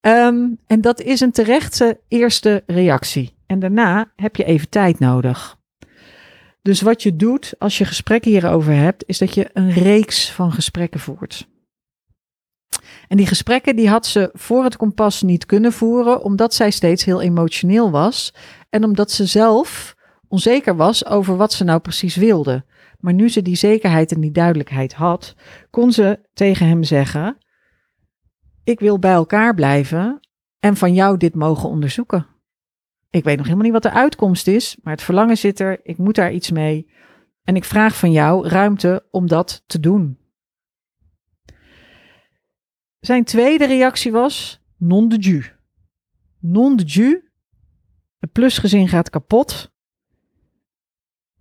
um, 0.00 0.58
en 0.66 0.80
dat 0.80 1.00
is 1.00 1.20
een 1.20 1.32
terechte 1.32 2.00
eerste 2.08 2.62
reactie. 2.66 3.36
En 3.46 3.58
daarna 3.58 4.12
heb 4.16 4.36
je 4.36 4.44
even 4.44 4.68
tijd 4.68 4.98
nodig. 4.98 5.59
Dus 6.62 6.80
wat 6.80 7.02
je 7.02 7.16
doet 7.16 7.54
als 7.58 7.78
je 7.78 7.84
gesprekken 7.84 8.30
hierover 8.30 8.74
hebt, 8.74 9.04
is 9.06 9.18
dat 9.18 9.34
je 9.34 9.50
een 9.52 9.70
reeks 9.70 10.30
van 10.30 10.52
gesprekken 10.52 11.00
voert. 11.00 11.48
En 13.08 13.16
die 13.16 13.26
gesprekken 13.26 13.76
die 13.76 13.88
had 13.88 14.06
ze 14.06 14.30
voor 14.32 14.64
het 14.64 14.76
kompas 14.76 15.22
niet 15.22 15.46
kunnen 15.46 15.72
voeren, 15.72 16.22
omdat 16.22 16.54
zij 16.54 16.70
steeds 16.70 17.04
heel 17.04 17.20
emotioneel 17.20 17.90
was 17.90 18.34
en 18.70 18.84
omdat 18.84 19.10
ze 19.10 19.26
zelf 19.26 19.94
onzeker 20.28 20.76
was 20.76 21.06
over 21.06 21.36
wat 21.36 21.52
ze 21.52 21.64
nou 21.64 21.80
precies 21.80 22.16
wilde. 22.16 22.64
Maar 22.98 23.12
nu 23.14 23.28
ze 23.28 23.42
die 23.42 23.56
zekerheid 23.56 24.12
en 24.12 24.20
die 24.20 24.30
duidelijkheid 24.30 24.94
had, 24.94 25.34
kon 25.70 25.92
ze 25.92 26.20
tegen 26.32 26.66
hem 26.66 26.84
zeggen: 26.84 27.38
Ik 28.64 28.80
wil 28.80 28.98
bij 28.98 29.12
elkaar 29.12 29.54
blijven 29.54 30.20
en 30.60 30.76
van 30.76 30.94
jou 30.94 31.16
dit 31.16 31.34
mogen 31.34 31.68
onderzoeken. 31.68 32.26
Ik 33.10 33.24
weet 33.24 33.36
nog 33.36 33.44
helemaal 33.44 33.64
niet 33.64 33.82
wat 33.82 33.92
de 33.92 33.98
uitkomst 33.98 34.46
is, 34.46 34.76
maar 34.82 34.92
het 34.92 35.02
verlangen 35.02 35.36
zit 35.36 35.60
er, 35.60 35.80
ik 35.82 35.98
moet 35.98 36.14
daar 36.14 36.32
iets 36.32 36.50
mee. 36.50 36.90
En 37.44 37.56
ik 37.56 37.64
vraag 37.64 37.96
van 37.96 38.12
jou 38.12 38.48
ruimte 38.48 39.06
om 39.10 39.26
dat 39.26 39.62
te 39.66 39.80
doen. 39.80 40.18
Zijn 43.00 43.24
tweede 43.24 43.66
reactie 43.66 44.12
was 44.12 44.62
non 44.76 45.08
de 45.08 45.16
jus. 45.16 45.54
Non 46.38 46.76
de 46.76 46.82
jus. 46.82 47.18
Het 48.18 48.32
plusgezin 48.32 48.88
gaat 48.88 49.10
kapot. 49.10 49.72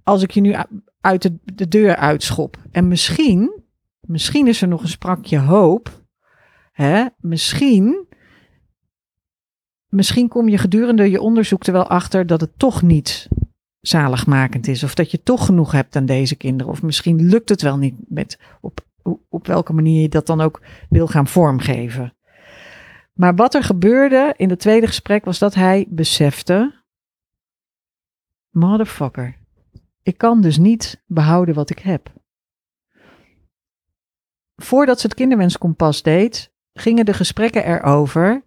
Als 0.03 0.23
ik 0.23 0.31
je 0.31 0.41
nu 0.41 0.55
uit 1.01 1.21
de, 1.21 1.39
de 1.43 1.67
deur 1.67 1.95
uitschop. 1.95 2.57
En 2.71 2.87
misschien, 2.87 3.63
misschien 3.99 4.47
is 4.47 4.61
er 4.61 4.67
nog 4.67 4.81
een 4.81 4.87
sprakje 4.87 5.39
hoop. 5.39 6.03
Hè? 6.71 7.05
Misschien, 7.17 8.07
misschien 9.89 10.27
kom 10.27 10.49
je 10.49 10.57
gedurende 10.57 11.09
je 11.09 11.21
onderzoek 11.21 11.65
er 11.65 11.73
wel 11.73 11.87
achter 11.87 12.27
dat 12.27 12.41
het 12.41 12.51
toch 12.57 12.81
niet 12.81 13.27
zaligmakend 13.79 14.67
is. 14.67 14.83
Of 14.83 14.93
dat 14.93 15.11
je 15.11 15.23
toch 15.23 15.45
genoeg 15.45 15.71
hebt 15.71 15.95
aan 15.95 16.05
deze 16.05 16.35
kinderen. 16.35 16.71
Of 16.71 16.81
misschien 16.81 17.29
lukt 17.29 17.49
het 17.49 17.61
wel 17.61 17.77
niet 17.77 17.95
met 18.07 18.39
op, 18.61 18.85
op 19.29 19.47
welke 19.47 19.73
manier 19.73 20.01
je 20.01 20.09
dat 20.09 20.25
dan 20.25 20.41
ook 20.41 20.61
wil 20.89 21.07
gaan 21.07 21.27
vormgeven. 21.27 22.13
Maar 23.13 23.35
wat 23.35 23.53
er 23.53 23.63
gebeurde 23.63 24.33
in 24.37 24.49
het 24.49 24.59
tweede 24.59 24.87
gesprek 24.87 25.25
was 25.25 25.39
dat 25.39 25.53
hij 25.53 25.85
besefte: 25.89 26.83
Motherfucker, 28.49 29.37
ik 30.03 30.17
kan 30.17 30.41
dus 30.41 30.57
niet 30.57 31.03
behouden 31.05 31.55
wat 31.55 31.69
ik 31.69 31.79
heb. 31.79 32.13
Voordat 34.55 34.99
ze 34.99 35.07
het 35.07 35.15
kinderwenskompas 35.15 36.01
deed, 36.01 36.51
gingen 36.73 37.05
de 37.05 37.13
gesprekken 37.13 37.65
erover. 37.65 38.43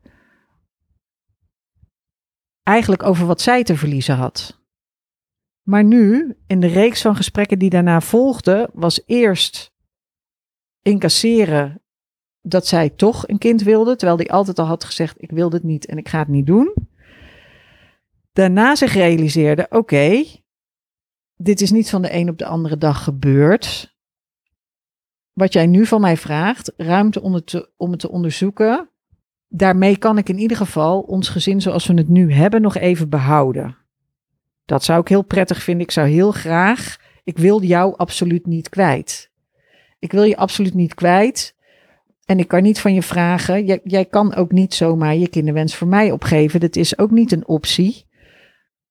Eigenlijk 2.62 3.02
over 3.02 3.26
wat 3.26 3.40
zij 3.40 3.62
te 3.62 3.76
verliezen 3.76 4.16
had. 4.16 4.60
Maar 5.62 5.84
nu, 5.84 6.36
in 6.46 6.60
de 6.60 6.66
reeks 6.66 7.02
van 7.02 7.16
gesprekken 7.16 7.58
die 7.58 7.70
daarna 7.70 8.00
volgden, 8.00 8.70
was 8.72 9.02
eerst 9.06 9.72
incasseren 10.82 11.82
dat 12.40 12.66
zij 12.66 12.90
toch 12.90 13.28
een 13.28 13.38
kind 13.38 13.62
wilde, 13.62 13.96
terwijl 13.96 14.18
hij 14.18 14.28
altijd 14.28 14.58
al 14.58 14.66
had 14.66 14.84
gezegd: 14.84 15.22
Ik 15.22 15.30
wil 15.30 15.50
dit 15.50 15.62
niet 15.62 15.86
en 15.86 15.98
ik 15.98 16.08
ga 16.08 16.18
het 16.18 16.28
niet 16.28 16.46
doen. 16.46 16.74
Daarna 18.32 18.74
zich 18.74 18.92
realiseerde: 18.92 19.66
Oké, 19.70 20.24
dit 21.36 21.60
is 21.60 21.70
niet 21.70 21.90
van 21.90 22.02
de 22.02 22.14
een 22.14 22.28
op 22.28 22.38
de 22.38 22.46
andere 22.46 22.78
dag 22.78 23.04
gebeurd. 23.04 23.96
Wat 25.32 25.52
jij 25.52 25.66
nu 25.66 25.86
van 25.86 26.00
mij 26.00 26.16
vraagt, 26.16 26.72
ruimte 26.76 27.22
om 27.76 27.90
het 27.90 27.98
te 27.98 28.10
onderzoeken. 28.10 28.91
Daarmee 29.54 29.96
kan 29.96 30.18
ik 30.18 30.28
in 30.28 30.38
ieder 30.38 30.56
geval 30.56 31.00
ons 31.00 31.28
gezin 31.28 31.60
zoals 31.60 31.86
we 31.86 31.94
het 31.94 32.08
nu 32.08 32.32
hebben 32.32 32.62
nog 32.62 32.76
even 32.76 33.08
behouden. 33.08 33.76
Dat 34.64 34.84
zou 34.84 35.00
ik 35.00 35.08
heel 35.08 35.22
prettig 35.22 35.62
vinden. 35.62 35.84
Ik 35.84 35.90
zou 35.90 36.08
heel 36.08 36.32
graag. 36.32 36.96
Ik 37.24 37.38
wil 37.38 37.62
jou 37.62 37.96
absoluut 37.96 38.46
niet 38.46 38.68
kwijt. 38.68 39.30
Ik 39.98 40.12
wil 40.12 40.22
je 40.22 40.36
absoluut 40.36 40.74
niet 40.74 40.94
kwijt. 40.94 41.56
En 42.24 42.38
ik 42.38 42.48
kan 42.48 42.62
niet 42.62 42.80
van 42.80 42.94
je 42.94 43.02
vragen. 43.02 43.64
Jij, 43.64 43.80
jij 43.84 44.04
kan 44.04 44.34
ook 44.34 44.52
niet 44.52 44.74
zomaar 44.74 45.16
je 45.16 45.28
kinderwens 45.28 45.76
voor 45.76 45.88
mij 45.88 46.10
opgeven. 46.10 46.60
Dat 46.60 46.76
is 46.76 46.98
ook 46.98 47.10
niet 47.10 47.32
een 47.32 47.46
optie. 47.46 48.06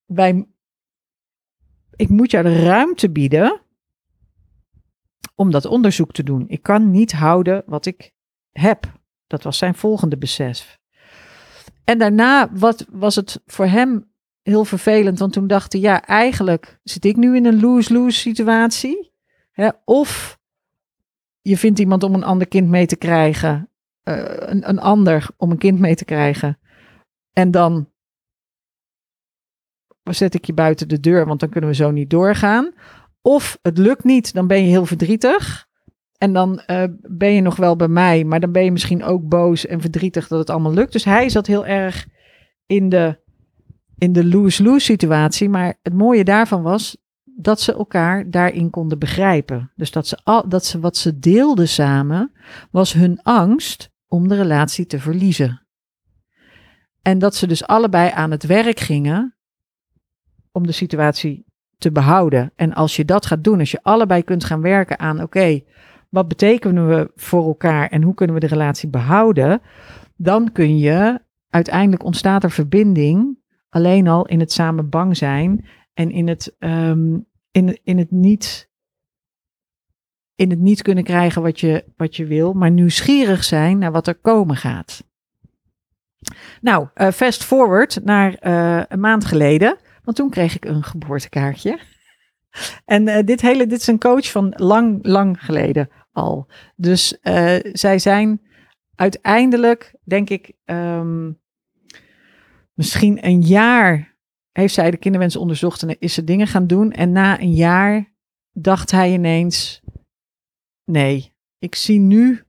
Wij 0.04 0.46
ik 1.96 2.08
moet 2.08 2.30
jou 2.30 2.44
de 2.44 2.62
ruimte 2.62 3.10
bieden 3.10 3.60
om 5.34 5.50
dat 5.50 5.64
onderzoek 5.64 6.12
te 6.12 6.22
doen. 6.22 6.44
Ik 6.48 6.62
kan 6.62 6.90
niet 6.90 7.12
houden 7.12 7.62
wat 7.66 7.86
ik 7.86 8.12
heb. 8.52 9.00
Dat 9.32 9.42
was 9.42 9.58
zijn 9.58 9.74
volgende 9.74 10.16
besef. 10.18 10.78
En 11.84 11.98
daarna 11.98 12.52
wat, 12.52 12.86
was 12.90 13.16
het 13.16 13.42
voor 13.46 13.66
hem 13.66 14.10
heel 14.42 14.64
vervelend, 14.64 15.18
want 15.18 15.32
toen 15.32 15.46
dacht 15.46 15.72
hij, 15.72 15.80
ja, 15.80 16.06
eigenlijk 16.06 16.78
zit 16.82 17.04
ik 17.04 17.16
nu 17.16 17.36
in 17.36 17.46
een 17.46 17.60
lose-lose 17.60 18.18
situatie. 18.18 19.12
Hè? 19.50 19.68
Of 19.84 20.38
je 21.40 21.56
vindt 21.56 21.78
iemand 21.78 22.02
om 22.02 22.14
een 22.14 22.24
ander 22.24 22.48
kind 22.48 22.68
mee 22.68 22.86
te 22.86 22.96
krijgen, 22.96 23.70
uh, 24.04 24.22
een, 24.26 24.68
een 24.68 24.78
ander 24.78 25.26
om 25.36 25.50
een 25.50 25.58
kind 25.58 25.78
mee 25.78 25.94
te 25.94 26.04
krijgen. 26.04 26.58
En 27.32 27.50
dan 27.50 27.88
zet 30.02 30.34
ik 30.34 30.44
je 30.44 30.54
buiten 30.54 30.88
de 30.88 31.00
deur, 31.00 31.26
want 31.26 31.40
dan 31.40 31.48
kunnen 31.48 31.70
we 31.70 31.76
zo 31.76 31.90
niet 31.90 32.10
doorgaan. 32.10 32.72
Of 33.22 33.58
het 33.62 33.78
lukt 33.78 34.04
niet, 34.04 34.34
dan 34.34 34.46
ben 34.46 34.62
je 34.62 34.68
heel 34.68 34.86
verdrietig. 34.86 35.70
En 36.22 36.32
dan 36.32 36.62
uh, 36.66 36.84
ben 37.00 37.32
je 37.32 37.40
nog 37.40 37.56
wel 37.56 37.76
bij 37.76 37.88
mij, 37.88 38.24
maar 38.24 38.40
dan 38.40 38.52
ben 38.52 38.64
je 38.64 38.72
misschien 38.72 39.04
ook 39.04 39.28
boos 39.28 39.66
en 39.66 39.80
verdrietig 39.80 40.28
dat 40.28 40.38
het 40.38 40.50
allemaal 40.50 40.72
lukt. 40.72 40.92
Dus 40.92 41.04
hij 41.04 41.28
zat 41.28 41.46
heel 41.46 41.66
erg 41.66 42.06
in 42.66 42.88
de, 42.88 43.20
in 43.98 44.12
de 44.12 44.26
lose-lose 44.26 44.84
situatie. 44.84 45.48
Maar 45.48 45.78
het 45.82 45.92
mooie 45.92 46.24
daarvan 46.24 46.62
was 46.62 46.96
dat 47.24 47.60
ze 47.60 47.74
elkaar 47.74 48.30
daarin 48.30 48.70
konden 48.70 48.98
begrijpen. 48.98 49.72
Dus 49.76 49.90
dat 49.90 50.06
ze, 50.06 50.18
al, 50.22 50.48
dat 50.48 50.64
ze 50.64 50.80
wat 50.80 50.96
ze 50.96 51.18
deelden 51.18 51.68
samen, 51.68 52.32
was 52.70 52.92
hun 52.92 53.22
angst 53.22 53.90
om 54.08 54.28
de 54.28 54.34
relatie 54.34 54.86
te 54.86 54.98
verliezen. 54.98 55.66
En 57.02 57.18
dat 57.18 57.34
ze 57.34 57.46
dus 57.46 57.66
allebei 57.66 58.10
aan 58.10 58.30
het 58.30 58.46
werk 58.46 58.80
gingen 58.80 59.36
om 60.52 60.66
de 60.66 60.72
situatie 60.72 61.44
te 61.78 61.92
behouden. 61.92 62.52
En 62.56 62.74
als 62.74 62.96
je 62.96 63.04
dat 63.04 63.26
gaat 63.26 63.44
doen, 63.44 63.58
als 63.58 63.70
je 63.70 63.82
allebei 63.82 64.22
kunt 64.22 64.44
gaan 64.44 64.60
werken 64.60 64.98
aan, 64.98 65.22
oké, 65.22 65.60
wat 66.12 66.28
betekenen 66.28 66.88
we 66.88 67.10
voor 67.14 67.46
elkaar 67.46 67.88
en 67.88 68.02
hoe 68.02 68.14
kunnen 68.14 68.34
we 68.34 68.40
de 68.40 68.46
relatie 68.46 68.88
behouden, 68.88 69.60
dan 70.16 70.52
kun 70.52 70.78
je, 70.78 71.20
uiteindelijk 71.48 72.04
ontstaat 72.04 72.44
er 72.44 72.50
verbinding 72.50 73.38
alleen 73.68 74.08
al 74.08 74.26
in 74.26 74.40
het 74.40 74.52
samen 74.52 74.88
bang 74.88 75.16
zijn 75.16 75.66
En 75.94 76.10
in 76.10 76.28
het, 76.28 76.56
ehm, 76.58 77.18
in, 77.50 77.78
in 77.84 77.98
het 77.98 78.10
niet 78.10 78.70
in 80.34 80.50
het 80.50 80.58
niet 80.58 80.82
kunnen 80.82 81.04
krijgen 81.04 81.42
wat 81.42 81.60
je, 81.60 81.84
wat 81.96 82.16
je 82.16 82.26
wil, 82.26 82.52
maar 82.52 82.70
nieuwsgierig 82.70 83.44
zijn 83.44 83.78
naar 83.78 83.92
wat 83.92 84.06
er 84.06 84.14
komen 84.14 84.56
gaat. 84.56 85.04
Nou, 86.60 86.88
uh, 86.94 87.08
fast 87.08 87.44
forward 87.44 88.04
naar 88.04 88.36
uh, 88.46 88.82
een 88.88 89.00
maand 89.00 89.24
geleden, 89.24 89.76
want 90.04 90.16
toen 90.16 90.30
kreeg 90.30 90.54
ik 90.54 90.64
een 90.64 90.82
geboortekaartje. 90.82 91.78
En 92.84 93.08
uh, 93.08 93.18
dit 93.24 93.40
hele, 93.40 93.66
dit 93.66 93.80
is 93.80 93.86
een 93.86 93.98
coach 93.98 94.30
van 94.30 94.52
lang, 94.56 95.06
lang 95.06 95.44
geleden 95.44 95.88
al. 96.12 96.50
Dus 96.76 97.18
zij 97.72 97.98
zijn 97.98 98.42
uiteindelijk, 98.94 99.94
denk 100.04 100.30
ik, 100.30 100.52
um, 100.64 101.40
misschien 102.74 103.26
een 103.26 103.42
jaar 103.42 104.16
heeft 104.52 104.74
zij 104.74 104.90
de 104.90 104.96
kinderwens 104.96 105.36
onderzocht 105.36 105.82
en 105.82 105.98
is 105.98 106.14
ze 106.14 106.24
dingen 106.24 106.46
gaan 106.46 106.66
doen. 106.66 106.92
En 106.92 107.12
na 107.12 107.40
een 107.40 107.54
jaar 107.54 108.14
dacht 108.52 108.90
hij 108.90 109.12
ineens, 109.12 109.82
nee, 110.84 111.34
ik 111.58 111.74
zie 111.74 111.98
nu 111.98 112.42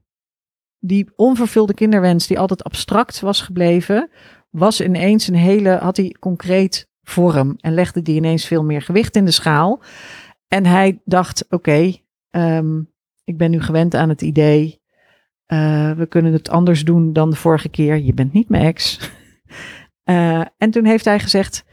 die 0.78 1.12
onvervulde 1.16 1.74
kinderwens 1.74 2.26
die 2.26 2.38
altijd 2.38 2.64
abstract 2.64 3.20
was 3.20 3.40
gebleven, 3.40 4.10
was 4.50 4.80
ineens 4.80 5.28
een 5.28 5.34
hele, 5.34 5.70
had 5.70 5.96
hij 5.96 6.16
concreet 6.20 6.88
vorm 7.02 7.56
en 7.60 7.74
legde 7.74 8.02
die 8.02 8.16
ineens 8.16 8.46
veel 8.46 8.64
meer 8.64 8.82
gewicht 8.82 9.16
in 9.16 9.24
de 9.24 9.30
schaal. 9.30 9.82
En 10.48 10.66
hij 10.66 11.00
dacht, 11.04 11.44
oké, 11.44 11.54
okay, 11.54 12.04
um, 12.30 12.92
ik 13.24 13.38
ben 13.38 13.50
nu 13.50 13.60
gewend 13.60 13.94
aan 13.94 14.08
het 14.08 14.22
idee, 14.22 14.82
uh, 15.46 15.90
we 15.92 16.06
kunnen 16.06 16.32
het 16.32 16.50
anders 16.50 16.84
doen 16.84 17.12
dan 17.12 17.30
de 17.30 17.36
vorige 17.36 17.68
keer. 17.68 17.98
Je 17.98 18.14
bent 18.14 18.32
niet 18.32 18.48
mijn 18.48 18.64
ex. 18.64 19.10
Uh, 20.04 20.40
en 20.58 20.70
toen 20.70 20.84
heeft 20.84 21.04
hij 21.04 21.18
gezegd, 21.18 21.64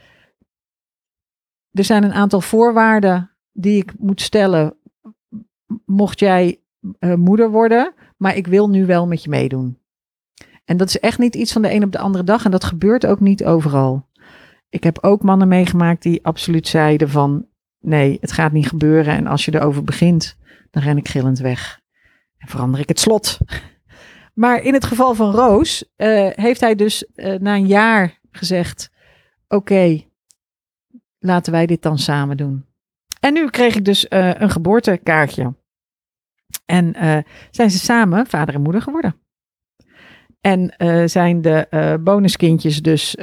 er 1.70 1.84
zijn 1.84 2.02
een 2.02 2.12
aantal 2.12 2.40
voorwaarden 2.40 3.30
die 3.52 3.76
ik 3.76 3.92
moet 3.98 4.20
stellen, 4.20 4.76
mocht 5.84 6.18
jij 6.18 6.60
uh, 7.00 7.14
moeder 7.14 7.50
worden, 7.50 7.94
maar 8.16 8.36
ik 8.36 8.46
wil 8.46 8.68
nu 8.68 8.86
wel 8.86 9.06
met 9.06 9.22
je 9.22 9.28
meedoen. 9.28 9.78
En 10.64 10.76
dat 10.76 10.88
is 10.88 11.00
echt 11.00 11.18
niet 11.18 11.34
iets 11.34 11.52
van 11.52 11.62
de 11.62 11.72
een 11.72 11.84
op 11.84 11.92
de 11.92 11.98
andere 11.98 12.24
dag 12.24 12.44
en 12.44 12.50
dat 12.50 12.64
gebeurt 12.64 13.06
ook 13.06 13.20
niet 13.20 13.44
overal. 13.44 14.08
Ik 14.68 14.84
heb 14.84 14.98
ook 15.00 15.22
mannen 15.22 15.48
meegemaakt 15.48 16.02
die 16.02 16.24
absoluut 16.24 16.68
zeiden 16.68 17.08
van 17.08 17.46
nee, 17.80 18.18
het 18.20 18.32
gaat 18.32 18.52
niet 18.52 18.68
gebeuren 18.68 19.14
en 19.14 19.26
als 19.26 19.44
je 19.44 19.54
erover 19.54 19.84
begint, 19.84 20.36
dan 20.72 20.82
ren 20.82 20.96
ik 20.96 21.08
gillend 21.08 21.38
weg 21.38 21.80
en 22.38 22.48
verander 22.48 22.80
ik 22.80 22.88
het 22.88 23.00
slot. 23.00 23.38
Maar 24.34 24.62
in 24.62 24.74
het 24.74 24.84
geval 24.84 25.14
van 25.14 25.30
Roos 25.30 25.84
uh, 25.96 26.28
heeft 26.30 26.60
hij 26.60 26.74
dus 26.74 27.06
uh, 27.14 27.38
na 27.38 27.54
een 27.54 27.66
jaar 27.66 28.18
gezegd: 28.30 28.90
Oké, 29.48 30.04
laten 31.18 31.52
wij 31.52 31.66
dit 31.66 31.82
dan 31.82 31.98
samen 31.98 32.36
doen. 32.36 32.66
En 33.20 33.32
nu 33.32 33.48
kreeg 33.48 33.74
ik 33.74 33.84
dus 33.84 34.06
uh, 34.08 34.34
een 34.34 34.50
geboortekaartje. 34.50 35.54
En 36.66 36.94
zijn 37.50 37.70
ze 37.70 37.78
samen 37.78 38.26
vader 38.26 38.54
en 38.54 38.62
moeder 38.62 38.82
geworden. 38.82 39.16
En 40.40 40.74
zijn 41.08 41.42
de 41.42 41.98
bonuskindjes 42.04 42.82
dus 42.82 43.16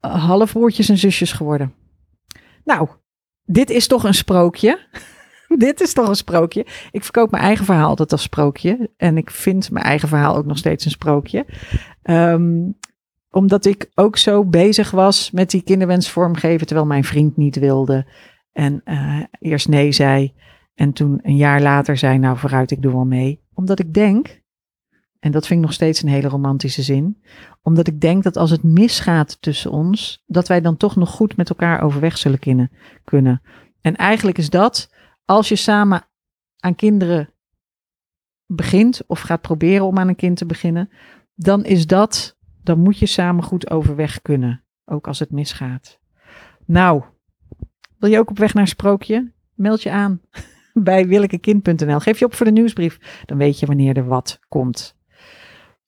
halfbroertjes 0.00 0.88
en 0.88 0.98
zusjes 0.98 1.32
geworden. 1.32 1.74
Nou, 2.64 2.88
dit 3.52 3.70
is 3.70 3.86
toch 3.86 4.04
een 4.04 4.14
sprookje. 4.14 4.78
dit 5.56 5.80
is 5.80 5.92
toch 5.92 6.08
een 6.08 6.14
sprookje. 6.14 6.66
Ik 6.90 7.02
verkoop 7.02 7.30
mijn 7.30 7.42
eigen 7.42 7.64
verhaal 7.64 7.88
altijd 7.88 8.12
als 8.12 8.22
sprookje. 8.22 8.90
En 8.96 9.16
ik 9.16 9.30
vind 9.30 9.70
mijn 9.70 9.84
eigen 9.84 10.08
verhaal 10.08 10.36
ook 10.36 10.46
nog 10.46 10.58
steeds 10.58 10.84
een 10.84 10.90
sprookje. 10.90 11.46
Um, 12.02 12.78
omdat 13.30 13.64
ik 13.64 13.90
ook 13.94 14.16
zo 14.16 14.44
bezig 14.44 14.90
was 14.90 15.30
met 15.30 15.50
die 15.50 15.62
kinderwens 15.62 16.10
vormgeven, 16.10 16.66
terwijl 16.66 16.88
mijn 16.88 17.04
vriend 17.04 17.36
niet 17.36 17.58
wilde. 17.58 18.06
En 18.52 18.80
uh, 18.84 19.20
eerst 19.38 19.68
nee 19.68 19.92
zei. 19.92 20.34
En 20.74 20.92
toen 20.92 21.18
een 21.22 21.36
jaar 21.36 21.60
later 21.60 21.96
zei, 21.96 22.18
nou 22.18 22.38
vooruit, 22.38 22.70
ik 22.70 22.82
doe 22.82 22.92
wel 22.92 23.04
mee. 23.04 23.40
Omdat 23.54 23.78
ik 23.78 23.94
denk, 23.94 24.39
en 25.20 25.30
dat 25.30 25.46
vind 25.46 25.60
ik 25.60 25.66
nog 25.66 25.74
steeds 25.74 26.02
een 26.02 26.08
hele 26.08 26.28
romantische 26.28 26.82
zin. 26.82 27.22
Omdat 27.62 27.86
ik 27.86 28.00
denk 28.00 28.22
dat 28.22 28.36
als 28.36 28.50
het 28.50 28.62
misgaat 28.62 29.42
tussen 29.42 29.70
ons, 29.70 30.22
dat 30.26 30.48
wij 30.48 30.60
dan 30.60 30.76
toch 30.76 30.96
nog 30.96 31.10
goed 31.10 31.36
met 31.36 31.48
elkaar 31.48 31.82
overweg 31.82 32.18
zullen 32.18 32.70
kunnen. 33.04 33.42
En 33.80 33.96
eigenlijk 33.96 34.38
is 34.38 34.50
dat 34.50 34.94
als 35.24 35.48
je 35.48 35.56
samen 35.56 36.06
aan 36.56 36.74
kinderen 36.74 37.34
begint 38.46 39.06
of 39.06 39.20
gaat 39.20 39.40
proberen 39.40 39.86
om 39.86 39.98
aan 39.98 40.08
een 40.08 40.16
kind 40.16 40.36
te 40.36 40.46
beginnen, 40.46 40.90
dan 41.34 41.64
is 41.64 41.86
dat, 41.86 42.36
dan 42.62 42.78
moet 42.78 42.98
je 42.98 43.06
samen 43.06 43.44
goed 43.44 43.70
overweg 43.70 44.22
kunnen, 44.22 44.64
ook 44.84 45.06
als 45.06 45.18
het 45.18 45.30
misgaat. 45.30 46.00
Nou, 46.66 47.02
wil 47.98 48.10
je 48.10 48.18
ook 48.18 48.30
op 48.30 48.38
weg 48.38 48.54
naar 48.54 48.68
sprookje? 48.68 49.32
Meld 49.54 49.82
je 49.82 49.90
aan 49.90 50.20
bij 50.74 51.06
willekekind.nl. 51.06 52.00
Geef 52.00 52.18
je 52.18 52.24
op 52.24 52.34
voor 52.34 52.46
de 52.46 52.52
nieuwsbrief, 52.52 53.22
dan 53.26 53.38
weet 53.38 53.58
je 53.58 53.66
wanneer 53.66 53.96
er 53.96 54.06
wat 54.06 54.40
komt. 54.48 54.98